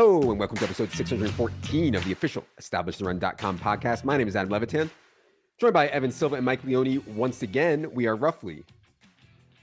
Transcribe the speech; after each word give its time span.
Hello, 0.00 0.30
and 0.30 0.38
welcome 0.38 0.56
to 0.58 0.62
episode 0.62 0.92
614 0.92 1.96
of 1.96 2.04
the 2.04 2.12
official 2.12 2.44
EstablishTheRun.com 2.60 3.58
podcast. 3.58 4.04
My 4.04 4.16
name 4.16 4.28
is 4.28 4.36
Adam 4.36 4.48
Levitan, 4.48 4.88
joined 5.58 5.74
by 5.74 5.88
Evan 5.88 6.12
Silva 6.12 6.36
and 6.36 6.44
Mike 6.44 6.62
Leone. 6.62 7.02
Once 7.16 7.42
again, 7.42 7.92
we 7.92 8.06
are 8.06 8.14
roughly, 8.14 8.64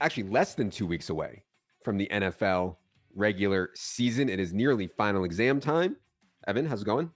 actually 0.02 0.24
less 0.24 0.54
than 0.54 0.68
two 0.68 0.86
weeks 0.86 1.08
away 1.08 1.42
from 1.82 1.96
the 1.96 2.06
NFL 2.12 2.76
regular 3.14 3.70
season. 3.74 4.28
It 4.28 4.38
is 4.38 4.52
nearly 4.52 4.86
final 4.86 5.24
exam 5.24 5.58
time. 5.58 5.96
Evan, 6.46 6.66
how's 6.66 6.82
it 6.82 6.84
going? 6.84 7.10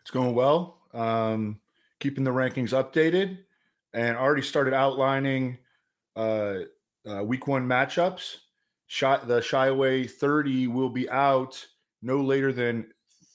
It's 0.00 0.10
going 0.10 0.34
well. 0.34 0.80
Um, 0.92 1.60
keeping 2.00 2.24
the 2.24 2.32
rankings 2.32 2.70
updated 2.70 3.38
and 3.94 4.16
already 4.16 4.42
started 4.42 4.74
outlining 4.74 5.58
uh, 6.16 6.54
uh, 7.08 7.22
week 7.22 7.46
one 7.46 7.68
matchups. 7.68 8.38
Shot 8.92 9.26
the 9.26 9.40
shy 9.40 9.68
away 9.68 10.06
30 10.06 10.66
will 10.66 10.90
be 10.90 11.08
out 11.08 11.66
no 12.02 12.20
later 12.20 12.52
than 12.52 12.88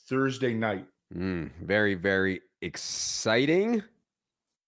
Thursday 0.07 0.53
night. 0.53 0.85
Mm, 1.11 1.49
very, 1.63 1.95
very 1.95 2.41
exciting. 2.61 3.81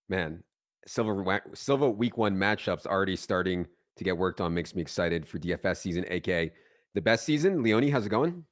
Man, 0.10 0.42
Silva 0.88 1.42
Silva 1.54 1.88
week 1.88 2.18
one 2.18 2.36
matchups 2.36 2.88
already 2.88 3.16
starting 3.16 3.68
to 3.98 4.04
get 4.04 4.18
worked 4.18 4.42
on 4.42 4.52
makes 4.52 4.74
me 4.74 4.82
excited 4.82 5.28
for 5.28 5.38
DFS 5.38 5.78
season, 5.78 6.06
aka 6.10 6.52
the 6.96 7.02
best 7.02 7.24
season. 7.24 7.62
Leone, 7.62 7.90
how's 7.90 8.08
it 8.08 8.10
going? 8.10 8.44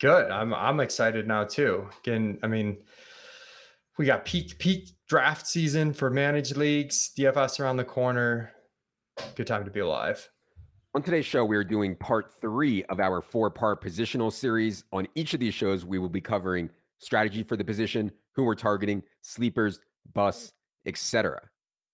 Good. 0.00 0.32
I'm 0.32 0.52
I'm 0.52 0.80
excited 0.80 1.28
now 1.28 1.44
too. 1.44 1.88
Again, 2.00 2.36
I 2.42 2.48
mean, 2.48 2.78
we 3.96 4.06
got 4.06 4.24
peak 4.24 4.58
peak 4.58 4.88
draft 5.06 5.46
season 5.46 5.92
for 5.92 6.10
managed 6.10 6.56
leagues, 6.56 7.12
DFS 7.16 7.60
around 7.60 7.76
the 7.76 7.84
corner. 7.84 8.50
Good 9.36 9.46
time 9.46 9.64
to 9.64 9.70
be 9.70 9.78
alive. 9.78 10.28
On 10.96 11.02
today's 11.02 11.26
show, 11.26 11.44
we 11.44 11.56
are 11.56 11.64
doing 11.64 11.96
part 11.96 12.30
three 12.40 12.84
of 12.84 13.00
our 13.00 13.20
four 13.20 13.50
part 13.50 13.82
positional 13.82 14.32
series. 14.32 14.84
On 14.92 15.08
each 15.16 15.34
of 15.34 15.40
these 15.40 15.52
shows, 15.52 15.84
we 15.84 15.98
will 15.98 16.08
be 16.08 16.20
covering 16.20 16.70
strategy 17.00 17.42
for 17.42 17.56
the 17.56 17.64
position, 17.64 18.12
who 18.36 18.44
we're 18.44 18.54
targeting, 18.54 19.02
sleepers, 19.20 19.80
bus, 20.12 20.52
etc. 20.86 21.40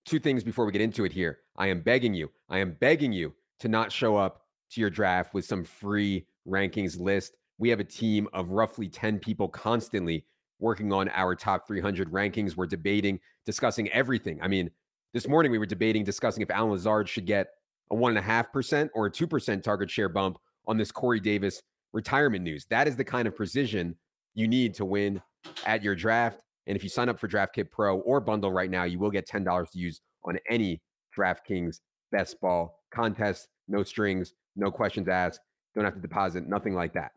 Two 0.05 0.19
things 0.19 0.45
before 0.45 0.67
we 0.67 0.73
get 0.73 0.83
into 0.83 1.07
it 1.07 1.13
here. 1.13 1.39
I 1.57 1.69
am 1.69 1.81
begging 1.81 2.13
you, 2.13 2.31
I 2.51 2.59
am 2.59 2.77
begging 2.79 3.11
you 3.11 3.33
to 3.61 3.69
not 3.69 3.91
show 3.91 4.19
up 4.19 4.43
to 4.73 4.83
your 4.83 4.91
draft 4.91 5.33
with 5.33 5.47
some 5.47 5.65
free 5.65 6.27
rankings 6.47 7.01
list. 7.01 7.39
We 7.57 7.71
have 7.71 7.81
a 7.81 7.85
team 7.85 8.29
of 8.35 8.51
roughly 8.51 8.91
10 8.91 9.19
people 9.19 9.49
constantly 9.49 10.27
working 10.59 10.93
on 10.93 11.09
our 11.15 11.35
top 11.35 11.67
300 11.67 12.13
rankings. 12.13 12.55
We're 12.55 12.67
debating, 12.67 13.19
discussing 13.47 13.89
everything. 13.93 14.43
I 14.43 14.49
mean, 14.49 14.71
this 15.15 15.27
morning 15.27 15.51
we 15.51 15.59
were 15.59 15.65
debating, 15.65 16.05
discussing 16.05 16.43
if 16.43 16.51
Allen 16.51 16.73
Lazard 16.73 17.09
should 17.09 17.25
get 17.25 17.49
a 17.91 17.95
one 17.95 18.11
and 18.11 18.19
a 18.19 18.23
half 18.23 18.53
percent 18.53 18.91
or 18.95 19.07
a 19.07 19.11
two 19.11 19.27
percent 19.27 19.65
target 19.65 19.91
share 19.91 20.09
bump 20.09 20.39
on 20.67 20.77
this 20.77 20.93
Corey 20.93 21.21
Davis 21.21 21.63
retirement 21.93 22.45
news. 22.45 22.67
That 22.71 22.87
is 22.87 22.97
the 22.97 23.05
kind 23.05 23.27
of 23.27 23.35
precision 23.35 23.97
you 24.35 24.47
need 24.47 24.75
to 24.75 24.85
win 24.85 25.21
at 25.67 25.83
your 25.83 25.95
draft. 25.95 26.41
And 26.67 26.77
if 26.77 26.83
you 26.83 26.89
sign 26.89 27.09
up 27.09 27.19
for 27.19 27.27
DraftKit 27.27 27.71
Pro 27.71 27.99
or 28.01 28.21
bundle 28.21 28.53
right 28.53 28.71
now, 28.71 28.85
you 28.85 28.99
will 28.99 29.11
get 29.11 29.27
ten 29.27 29.45
dollars 29.45 29.71
to 29.71 29.79
use 29.79 30.01
on 30.25 30.39
any 30.49 30.81
DraftKings 31.17 31.81
best 32.13 32.41
ball 32.41 32.81
contest. 32.93 33.49
No 33.69 33.83
strings, 33.83 34.35
no 34.57 34.71
questions 34.71 35.09
asked. 35.09 35.41
Don't 35.75 35.85
have 35.85 35.95
to 35.95 36.01
deposit, 36.01 36.47
nothing 36.47 36.75
like 36.75 36.93
that. 36.95 37.13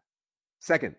Second, 0.60 0.96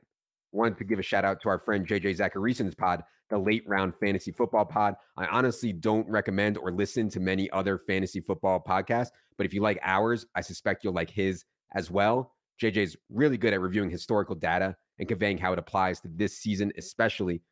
wanted 0.53 0.78
to 0.78 0.84
give 0.84 0.98
a 0.98 1.03
shout 1.03 1.25
out 1.25 1.41
to 1.42 1.48
our 1.48 1.59
friend 1.59 1.86
JJ 1.86 2.16
Zachariason's 2.16 2.75
pod, 2.75 3.03
the 3.30 3.39
late 3.39 3.62
round 3.67 3.94
fantasy 3.97 4.33
football 4.33 4.64
pod. 4.64 4.94
I 5.17 5.27
honestly 5.27 5.72
don't 5.72 6.08
recommend 6.08 6.59
or 6.59 6.72
listen 6.72 7.09
to 7.10 7.21
many 7.21 7.50
other 7.50 7.78
fantasy 7.78 8.21
football 8.21 8.62
podcasts, 8.66 9.10
but 9.37 9.47
if 9.47 9.54
you 9.54 9.62
like 9.62 9.78
ours, 9.82 10.26
I 10.34 10.41
suspect 10.41 10.84
you'll 10.84 10.93
like 10.93 11.10
his 11.10 11.44
as 11.75 11.91
well. 11.91 12.32
JJ's 12.62 12.97
really 13.10 13.37
good 13.37 13.53
at 13.53 13.60
reviewing 13.60 13.91
historical 13.91 14.34
data 14.34 14.76
and 14.98 15.09
conveying 15.09 15.38
how 15.38 15.53
it 15.53 15.59
applies 15.59 16.00
to 16.00 16.09
this 16.09 16.38
season, 16.38 16.72
especially 16.78 17.43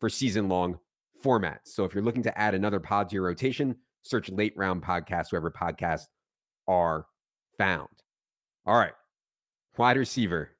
for 0.00 0.08
season 0.08 0.48
long 0.48 0.78
formats. 1.24 1.66
So 1.66 1.84
if 1.84 1.94
you're 1.94 2.04
looking 2.04 2.22
to 2.24 2.38
add 2.38 2.54
another 2.54 2.80
pod 2.80 3.08
to 3.08 3.14
your 3.14 3.24
rotation, 3.24 3.76
search 4.02 4.30
late 4.30 4.54
round 4.56 4.82
podcasts, 4.82 5.30
wherever 5.30 5.50
podcasts 5.50 6.06
are 6.66 7.06
found. 7.56 7.88
All 8.66 8.76
right. 8.76 8.92
Wide 9.76 9.96
receiver 9.96 10.50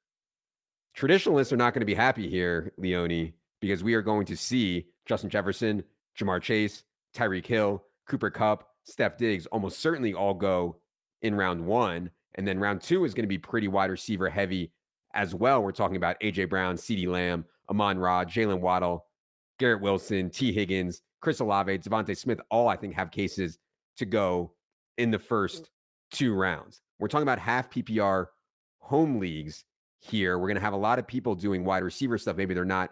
Traditionalists 0.99 1.53
are 1.53 1.57
not 1.57 1.73
going 1.73 1.81
to 1.81 1.85
be 1.85 1.93
happy 1.93 2.29
here, 2.29 2.73
Leone, 2.77 3.31
because 3.61 3.83
we 3.83 3.93
are 3.93 4.01
going 4.01 4.25
to 4.27 4.37
see 4.37 4.87
Justin 5.05 5.29
Jefferson, 5.29 5.83
Ja'Marr 6.17 6.41
Chase, 6.41 6.83
Tyreek 7.15 7.45
Hill, 7.45 7.83
Cooper 8.07 8.29
Kupp, 8.29 8.67
Steph 8.83 9.17
Diggs 9.17 9.45
almost 9.47 9.79
certainly 9.79 10.13
all 10.13 10.33
go 10.33 10.77
in 11.21 11.35
round 11.35 11.65
one. 11.65 12.09
And 12.35 12.47
then 12.47 12.59
round 12.59 12.81
two 12.81 13.05
is 13.05 13.13
going 13.13 13.23
to 13.23 13.29
be 13.29 13.37
pretty 13.37 13.67
wide 13.67 13.89
receiver 13.89 14.29
heavy 14.29 14.71
as 15.13 15.33
well. 15.33 15.61
We're 15.61 15.71
talking 15.71 15.97
about 15.97 16.19
AJ 16.21 16.49
Brown, 16.49 16.75
CeeDee 16.75 17.07
Lamb, 17.07 17.45
Amon 17.69 17.97
Ra, 17.99 18.23
Jaylen 18.23 18.61
Waddle, 18.61 19.05
Garrett 19.57 19.81
Wilson, 19.81 20.29
Tee 20.29 20.53
Higgins, 20.53 21.01
Chris 21.21 21.39
Olave, 21.39 21.79
DeVonta 21.79 22.15
Smith, 22.15 22.39
all 22.49 22.67
I 22.67 22.77
think 22.77 22.93
have 22.95 23.11
cases 23.11 23.57
to 23.97 24.05
go 24.05 24.53
in 24.97 25.11
the 25.11 25.17
mm. 25.17 25.23
first 25.23 25.69
two 26.11 26.33
rounds. 26.33 26.81
We're 26.99 27.07
talking 27.07 27.23
about 27.23 27.39
half 27.39 27.69
PPR 27.69 28.27
home 28.79 29.19
leagues 29.19 29.65
here. 29.99 30.37
We're 30.37 30.47
going 30.47 30.55
to 30.55 30.61
have 30.61 30.73
a 30.73 30.77
lot 30.77 30.99
of 30.99 31.07
people 31.07 31.35
doing 31.35 31.65
wide 31.65 31.83
receiver 31.83 32.17
stuff. 32.17 32.37
Maybe 32.37 32.53
they're 32.53 32.65
not 32.65 32.91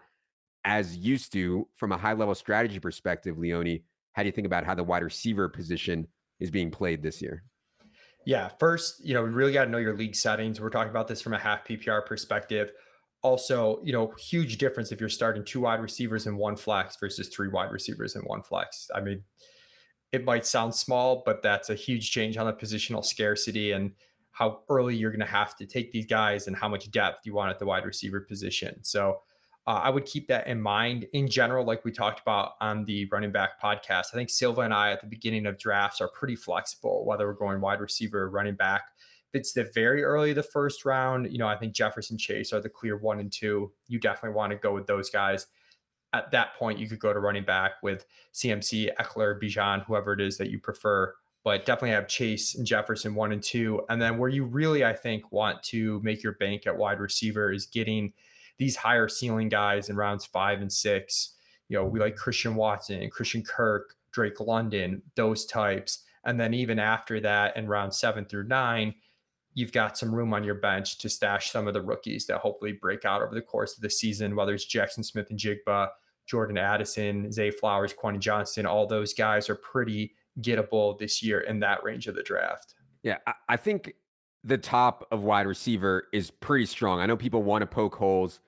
as 0.67 0.97
used 0.97 1.31
to 1.31 1.65
from 1.75 1.93
a 1.93 1.97
high 1.97 2.11
level 2.11 2.35
strategy 2.35 2.77
perspective. 2.77 3.39
Leone, 3.39 3.79
how 4.11 4.21
do 4.21 4.27
you 4.27 4.33
think 4.33 4.45
about 4.45 4.65
how 4.65 4.75
the 4.75 4.83
wide 4.83 5.01
receiver 5.01 5.47
position 5.47 6.05
is 6.41 6.51
being 6.51 6.69
played 6.69 7.01
this 7.01 7.21
year? 7.21 7.43
Yeah, 8.25 8.49
first, 8.59 9.03
you 9.03 9.13
know, 9.13 9.23
we 9.23 9.29
really 9.29 9.53
got 9.53 9.63
to 9.63 9.71
know 9.71 9.77
your 9.77 9.95
league 9.95 10.13
settings. 10.13 10.59
We're 10.59 10.69
talking 10.69 10.89
about 10.89 11.07
this 11.07 11.21
from 11.21 11.33
a 11.33 11.39
half 11.39 11.65
PPR 11.65 12.05
perspective. 12.05 12.73
Also, 13.21 13.79
you 13.81 13.93
know, 13.93 14.13
huge 14.19 14.57
difference 14.57 14.91
if 14.91 14.99
you're 14.99 15.07
starting 15.07 15.45
two 15.45 15.61
wide 15.61 15.79
receivers 15.79 16.27
and 16.27 16.37
one 16.37 16.57
flex 16.57 16.97
versus 16.99 17.29
three 17.29 17.47
wide 17.47 17.71
receivers 17.71 18.15
and 18.15 18.25
one 18.25 18.43
flex. 18.43 18.91
I 18.93 18.99
mean, 18.99 19.23
it 20.11 20.25
might 20.25 20.45
sound 20.45 20.75
small, 20.75 21.23
but 21.25 21.41
that's 21.41 21.69
a 21.69 21.75
huge 21.75 22.11
change 22.11 22.35
on 22.35 22.45
the 22.45 22.53
positional 22.53 23.05
scarcity. 23.05 23.71
And 23.71 23.93
how 24.31 24.59
early 24.69 24.97
you're 24.97 25.11
going 25.11 25.21
to 25.21 25.25
have 25.25 25.55
to 25.55 25.65
take 25.65 25.93
these 25.93 26.05
guys 26.05 26.47
and 26.47 26.55
how 26.57 26.67
much 26.67 26.91
depth 26.91 27.25
you 27.25 27.33
want 27.33 27.49
at 27.51 27.59
the 27.59 27.65
wide 27.65 27.85
receiver 27.85 28.19
position. 28.19 28.83
So 28.83 29.21
uh, 29.67 29.81
I 29.83 29.89
would 29.89 30.05
keep 30.05 30.29
that 30.29 30.47
in 30.47 30.61
mind. 30.61 31.07
In 31.11 31.27
general, 31.27 31.65
like 31.65 31.83
we 31.83 31.91
talked 31.91 32.21
about 32.21 32.53
on 32.61 32.85
the 32.85 33.05
running 33.11 33.33
back 33.33 33.61
podcast, 33.61 34.05
I 34.13 34.15
think 34.15 34.29
Silva 34.29 34.61
and 34.61 34.73
I 34.73 34.93
at 34.93 35.01
the 35.01 35.07
beginning 35.07 35.45
of 35.45 35.59
drafts 35.59 35.99
are 35.99 36.07
pretty 36.07 36.37
flexible, 36.37 37.05
whether 37.05 37.27
we're 37.27 37.33
going 37.33 37.59
wide 37.59 37.81
receiver 37.81 38.21
or 38.21 38.29
running 38.29 38.55
back. 38.55 38.83
If 39.33 39.41
it's 39.41 39.51
the 39.51 39.69
very 39.75 40.05
early 40.05 40.31
the 40.31 40.41
first 40.41 40.85
round, 40.85 41.29
you 41.29 41.37
know, 41.37 41.49
I 41.49 41.57
think 41.57 41.73
Jefferson 41.73 42.17
Chase 42.17 42.53
are 42.53 42.61
the 42.61 42.69
clear 42.69 42.95
one 42.95 43.19
and 43.19 43.29
two. 43.29 43.73
You 43.89 43.99
definitely 43.99 44.37
want 44.37 44.51
to 44.53 44.57
go 44.57 44.73
with 44.73 44.87
those 44.87 45.09
guys. 45.09 45.47
At 46.13 46.31
that 46.31 46.55
point, 46.55 46.79
you 46.79 46.87
could 46.87 46.99
go 46.99 47.11
to 47.11 47.19
running 47.19 47.43
back 47.43 47.73
with 47.83 48.05
CMC, 48.33 48.95
Ekeler, 48.95 49.37
Bijan, 49.37 49.83
whoever 49.83 50.13
it 50.13 50.21
is 50.21 50.37
that 50.37 50.49
you 50.49 50.59
prefer 50.59 51.13
but 51.43 51.65
definitely 51.65 51.91
have 51.91 52.09
Chase 52.09 52.55
and 52.55 52.67
Jefferson 52.67 53.15
one 53.15 53.31
and 53.31 53.41
two. 53.41 53.81
And 53.87 54.01
then 54.01 54.17
where 54.17 54.27
you 54.27 54.43
really, 54.43 54.83
I 54.83 54.91
think, 54.91 55.31
want 55.31 55.63
to 55.63 56.01
make 56.03 56.21
your 56.21 56.33
bank 56.33 56.67
at 56.67 56.75
wide 56.75 56.99
receiver 56.99 57.53
is 57.53 57.65
getting 57.65 58.11
these 58.57 58.75
higher 58.75 59.07
ceiling 59.07 59.49
guys 59.49 59.89
in 59.89 59.95
rounds 59.95 60.25
five 60.25 60.61
and 60.61 60.71
six. 60.71 61.35
You 61.69 61.77
know, 61.77 61.85
we 61.85 61.99
like 61.99 62.15
Christian 62.15 62.55
Watson, 62.55 63.09
Christian 63.09 63.43
Kirk, 63.43 63.95
Drake 64.11 64.39
London, 64.39 65.01
those 65.15 65.45
types. 65.45 66.03
And 66.23 66.39
then 66.39 66.53
even 66.53 66.79
after 66.79 67.19
that, 67.21 67.55
in 67.55 67.67
round 67.67 67.93
seven 67.93 68.25
through 68.25 68.47
nine, 68.47 68.95
you've 69.53 69.71
got 69.71 69.97
some 69.97 70.13
room 70.13 70.33
on 70.33 70.43
your 70.43 70.55
bench 70.55 70.97
to 70.99 71.09
stash 71.09 71.51
some 71.51 71.67
of 71.67 71.73
the 71.73 71.81
rookies 71.81 72.25
that 72.27 72.39
hopefully 72.39 72.73
break 72.73 73.05
out 73.05 73.21
over 73.21 73.33
the 73.33 73.41
course 73.41 73.75
of 73.75 73.81
the 73.81 73.89
season, 73.89 74.35
whether 74.35 74.53
it's 74.53 74.65
Jaxon 74.65 75.03
Smith-Njigba, 75.03 75.89
Jordan 76.25 76.57
Addison, 76.57 77.31
Zay 77.31 77.51
Flowers, 77.51 77.93
Quentin 77.93 78.21
Johnston, 78.21 78.65
all 78.65 78.85
those 78.85 79.13
guys 79.13 79.49
are 79.49 79.55
pretty 79.55 80.13
gettable 80.41 80.99
this 80.99 81.23
year 81.23 81.39
in 81.39 81.59
that 81.61 81.83
range 81.83 82.07
of 82.07 82.15
the 82.15 82.23
draft. 82.23 82.75
Yeah, 83.01 83.17
I 83.47 83.57
think 83.57 83.93
the 84.43 84.57
top 84.57 85.07
of 85.11 85.23
wide 85.23 85.47
receiver 85.47 86.07
is 86.13 86.29
pretty 86.29 86.65
strong. 86.65 86.99
I 86.99 87.05
know 87.05 87.17
people 87.17 87.41
want 87.43 87.61
to 87.63 87.65
poke 87.65 87.95
holes 87.95 88.39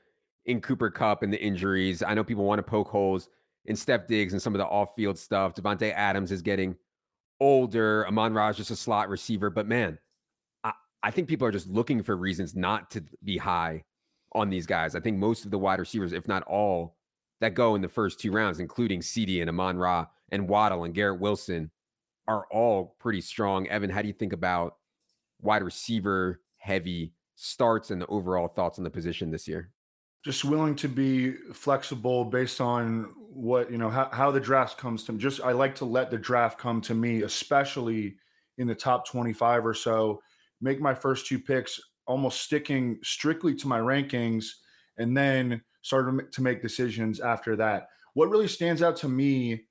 in 0.45 0.61
Cooper 0.61 0.89
Kupp 0.89 1.23
and 1.23 1.31
the 1.31 1.41
injuries. 1.41 2.01
I 2.01 2.13
know 2.13 2.23
people 2.23 2.45
want 2.45 2.59
to 2.59 2.63
poke 2.63 2.89
holes 2.89 3.29
in 3.65 3.75
Steph 3.75 4.07
Diggs 4.07 4.33
and 4.33 4.41
some 4.41 4.55
of 4.55 4.59
the 4.59 4.65
off-field 4.65 5.17
stuff. 5.17 5.53
Davante 5.53 5.93
Adams 5.93 6.31
is 6.31 6.41
getting 6.41 6.75
older. 7.39 8.07
Amon 8.07 8.33
Ra 8.33 8.49
is 8.49 8.57
just 8.57 8.71
a 8.71 8.75
slot 8.75 9.09
receiver. 9.09 9.49
But 9.49 9.67
man, 9.67 9.99
I, 10.63 10.73
I 11.03 11.11
think 11.11 11.27
people 11.27 11.47
are 11.47 11.51
just 11.51 11.67
looking 11.69 12.01
for 12.01 12.17
reasons 12.17 12.55
not 12.55 12.89
to 12.91 13.03
be 13.23 13.37
high 13.37 13.83
on 14.33 14.49
these 14.49 14.65
guys. 14.65 14.95
I 14.95 14.99
think 14.99 15.17
most 15.17 15.45
of 15.45 15.51
the 15.51 15.59
wide 15.59 15.79
receivers, 15.79 16.13
if 16.13 16.27
not 16.27 16.43
all, 16.43 16.95
that 17.41 17.53
go 17.53 17.75
in 17.75 17.81
the 17.81 17.87
first 17.87 18.19
two 18.19 18.31
rounds, 18.31 18.59
including 18.59 19.01
CeeDee 19.01 19.41
and 19.41 19.49
Amon 19.49 19.77
Ra 19.77 20.07
and 20.31 20.47
Waddle 20.47 20.83
and 20.83 20.93
Garrett 20.93 21.19
Wilson, 21.19 21.71
are 22.27 22.45
all 22.51 22.95
pretty 22.99 23.21
strong. 23.21 23.67
Evan, 23.67 23.89
how 23.89 24.01
do 24.01 24.07
you 24.07 24.13
think 24.13 24.33
about 24.33 24.75
wide 25.41 25.63
receiver 25.63 26.41
heavy 26.57 27.13
starts 27.35 27.91
and 27.91 28.01
the 28.01 28.07
overall 28.07 28.47
thoughts 28.47 28.77
on 28.77 28.83
the 28.83 28.89
position 28.89 29.31
this 29.31 29.47
year? 29.47 29.71
Just 30.23 30.43
willing 30.43 30.75
to 30.75 30.89
be 30.89 31.31
flexible 31.53 32.25
based 32.25 32.59
on 32.59 33.13
what, 33.31 33.71
you 33.71 33.77
know, 33.77 33.89
how, 33.89 34.09
how 34.11 34.31
the 34.31 34.39
draft 34.39 34.77
comes 34.77 35.03
to 35.05 35.13
me. 35.13 35.19
Just 35.19 35.41
I 35.41 35.53
like 35.53 35.75
to 35.75 35.85
let 35.85 36.11
the 36.11 36.17
draft 36.17 36.59
come 36.59 36.81
to 36.81 36.93
me, 36.93 37.21
especially 37.21 38.17
in 38.57 38.67
the 38.67 38.75
top 38.75 39.07
25 39.07 39.65
or 39.65 39.73
so. 39.73 40.21
Make 40.61 40.81
my 40.81 40.93
first 40.93 41.25
two 41.25 41.39
picks 41.39 41.79
almost 42.05 42.41
sticking 42.41 42.99
strictly 43.03 43.55
to 43.55 43.67
my 43.67 43.79
rankings 43.79 44.47
and 44.97 45.15
then 45.15 45.61
start 45.81 46.31
to 46.33 46.41
make 46.41 46.61
decisions 46.61 47.19
after 47.19 47.55
that. 47.55 47.87
What 48.13 48.29
really 48.29 48.47
stands 48.47 48.81
out 48.81 48.97
to 48.97 49.07
me 49.07 49.65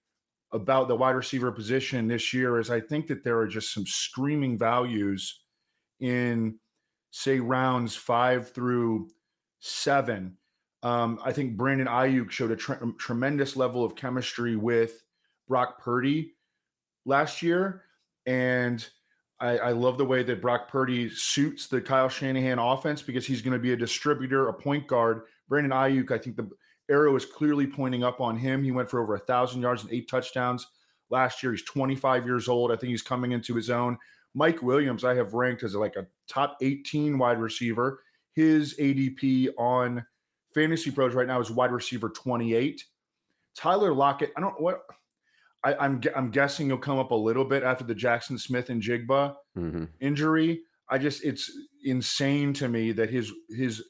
about 0.52 0.88
the 0.88 0.96
wide 0.96 1.16
receiver 1.16 1.52
position 1.52 2.08
this 2.08 2.32
year 2.32 2.58
is 2.58 2.70
I 2.70 2.80
think 2.80 3.06
that 3.08 3.22
there 3.22 3.38
are 3.38 3.46
just 3.46 3.74
some 3.74 3.86
screaming 3.86 4.56
values 4.56 5.40
in, 6.00 6.58
say, 7.10 7.38
rounds 7.40 7.94
five 7.94 8.50
through 8.52 9.10
seven. 9.60 10.36
Um, 10.82 11.18
I 11.24 11.32
think 11.32 11.56
Brandon 11.56 11.88
Aiyuk 11.88 12.30
showed 12.30 12.50
a 12.50 12.56
tre- 12.56 12.76
tremendous 12.98 13.56
level 13.56 13.84
of 13.84 13.96
chemistry 13.96 14.56
with 14.56 15.02
Brock 15.48 15.82
Purdy 15.82 16.34
last 17.04 17.42
year. 17.42 17.82
And 18.26 18.86
I, 19.40 19.58
I, 19.58 19.70
love 19.72 19.98
the 19.98 20.04
way 20.04 20.22
that 20.22 20.42
Brock 20.42 20.68
Purdy 20.68 21.08
suits 21.08 21.66
the 21.66 21.80
Kyle 21.80 22.08
Shanahan 22.08 22.58
offense 22.58 23.02
because 23.02 23.26
he's 23.26 23.42
going 23.42 23.54
to 23.54 23.58
be 23.58 23.72
a 23.72 23.76
distributor, 23.76 24.48
a 24.48 24.52
point 24.52 24.86
guard. 24.86 25.22
Brandon 25.48 25.72
Aiyuk, 25.72 26.10
I 26.10 26.18
think 26.18 26.36
the 26.36 26.48
arrow 26.90 27.16
is 27.16 27.24
clearly 27.24 27.66
pointing 27.66 28.04
up 28.04 28.20
on 28.20 28.36
him. 28.36 28.62
He 28.62 28.70
went 28.70 28.90
for 28.90 29.00
over 29.00 29.14
a 29.14 29.20
thousand 29.20 29.62
yards 29.62 29.82
and 29.82 29.92
eight 29.92 30.08
touchdowns 30.08 30.66
last 31.10 31.42
year. 31.42 31.52
He's 31.52 31.64
25 31.64 32.26
years 32.26 32.48
old. 32.48 32.70
I 32.70 32.76
think 32.76 32.90
he's 32.90 33.02
coming 33.02 33.32
into 33.32 33.54
his 33.54 33.70
own. 33.70 33.98
Mike 34.34 34.62
Williams, 34.62 35.04
I 35.04 35.14
have 35.14 35.34
ranked 35.34 35.62
as 35.62 35.74
like 35.74 35.96
a 35.96 36.06
top 36.28 36.58
18 36.60 37.18
wide 37.18 37.40
receiver. 37.40 38.00
His 38.38 38.76
ADP 38.78 39.48
on 39.58 40.06
Fantasy 40.54 40.92
Pros 40.92 41.12
right 41.12 41.26
now 41.26 41.40
is 41.40 41.50
wide 41.50 41.72
receiver 41.72 42.08
28. 42.08 42.84
Tyler 43.56 43.92
Lockett, 43.92 44.30
I 44.36 44.40
don't 44.40 44.60
what 44.60 44.82
I, 45.64 45.72
am 45.72 45.78
I'm, 45.80 46.02
I'm 46.14 46.30
guessing 46.30 46.68
he'll 46.68 46.78
come 46.78 47.00
up 47.00 47.10
a 47.10 47.16
little 47.16 47.44
bit 47.44 47.64
after 47.64 47.82
the 47.82 47.96
Jaxon 47.96 48.38
Smith-Njigba 48.38 49.34
mm-hmm. 49.58 49.84
injury. 49.98 50.60
I 50.88 50.98
just 50.98 51.24
it's 51.24 51.50
insane 51.84 52.52
to 52.52 52.68
me 52.68 52.92
that 52.92 53.10
his 53.10 53.32
his 53.50 53.82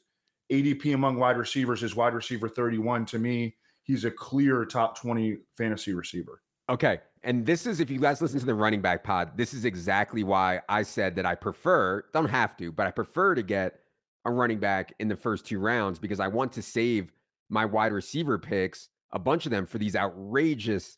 ADP 0.51 0.95
among 0.95 1.17
wide 1.17 1.37
receivers 1.37 1.83
is 1.83 1.95
wide 1.95 2.15
receiver 2.15 2.49
31. 2.49 3.05
To 3.05 3.19
me, 3.19 3.55
he's 3.83 4.03
a 4.03 4.09
clear 4.09 4.65
top 4.65 4.97
20 4.97 5.37
fantasy 5.59 5.93
receiver. 5.93 6.41
Okay. 6.69 7.01
And 7.21 7.45
this 7.45 7.67
is, 7.67 7.79
if 7.79 7.91
you 7.91 7.99
guys 7.99 8.19
listen 8.19 8.39
to 8.39 8.47
the 8.47 8.55
running 8.55 8.81
back 8.81 9.03
pod, 9.03 9.37
this 9.37 9.53
is 9.53 9.63
exactly 9.63 10.23
why 10.23 10.61
I 10.67 10.81
said 10.81 11.15
that 11.17 11.25
I 11.27 11.35
prefer, 11.35 12.03
don't 12.13 12.29
have 12.29 12.57
to, 12.57 12.71
but 12.71 12.87
I 12.87 12.91
prefer 12.91 13.35
to 13.35 13.43
get 13.43 13.79
a 14.25 14.31
running 14.31 14.59
back 14.59 14.93
in 14.99 15.07
the 15.07 15.15
first 15.15 15.45
two 15.45 15.59
rounds 15.59 15.99
because 15.99 16.19
I 16.19 16.27
want 16.27 16.51
to 16.53 16.61
save 16.61 17.11
my 17.49 17.65
wide 17.65 17.93
receiver 17.93 18.37
picks, 18.37 18.89
a 19.11 19.19
bunch 19.19 19.45
of 19.45 19.51
them 19.51 19.65
for 19.65 19.77
these 19.77 19.95
outrageous, 19.95 20.97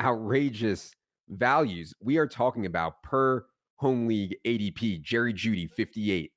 outrageous 0.00 0.94
values. 1.28 1.94
We 2.00 2.18
are 2.18 2.26
talking 2.26 2.66
about 2.66 3.02
per 3.02 3.46
home 3.76 4.06
league 4.06 4.36
ADP 4.46 5.02
Jerry 5.02 5.32
Jeudy, 5.32 5.70
58, 5.70 6.32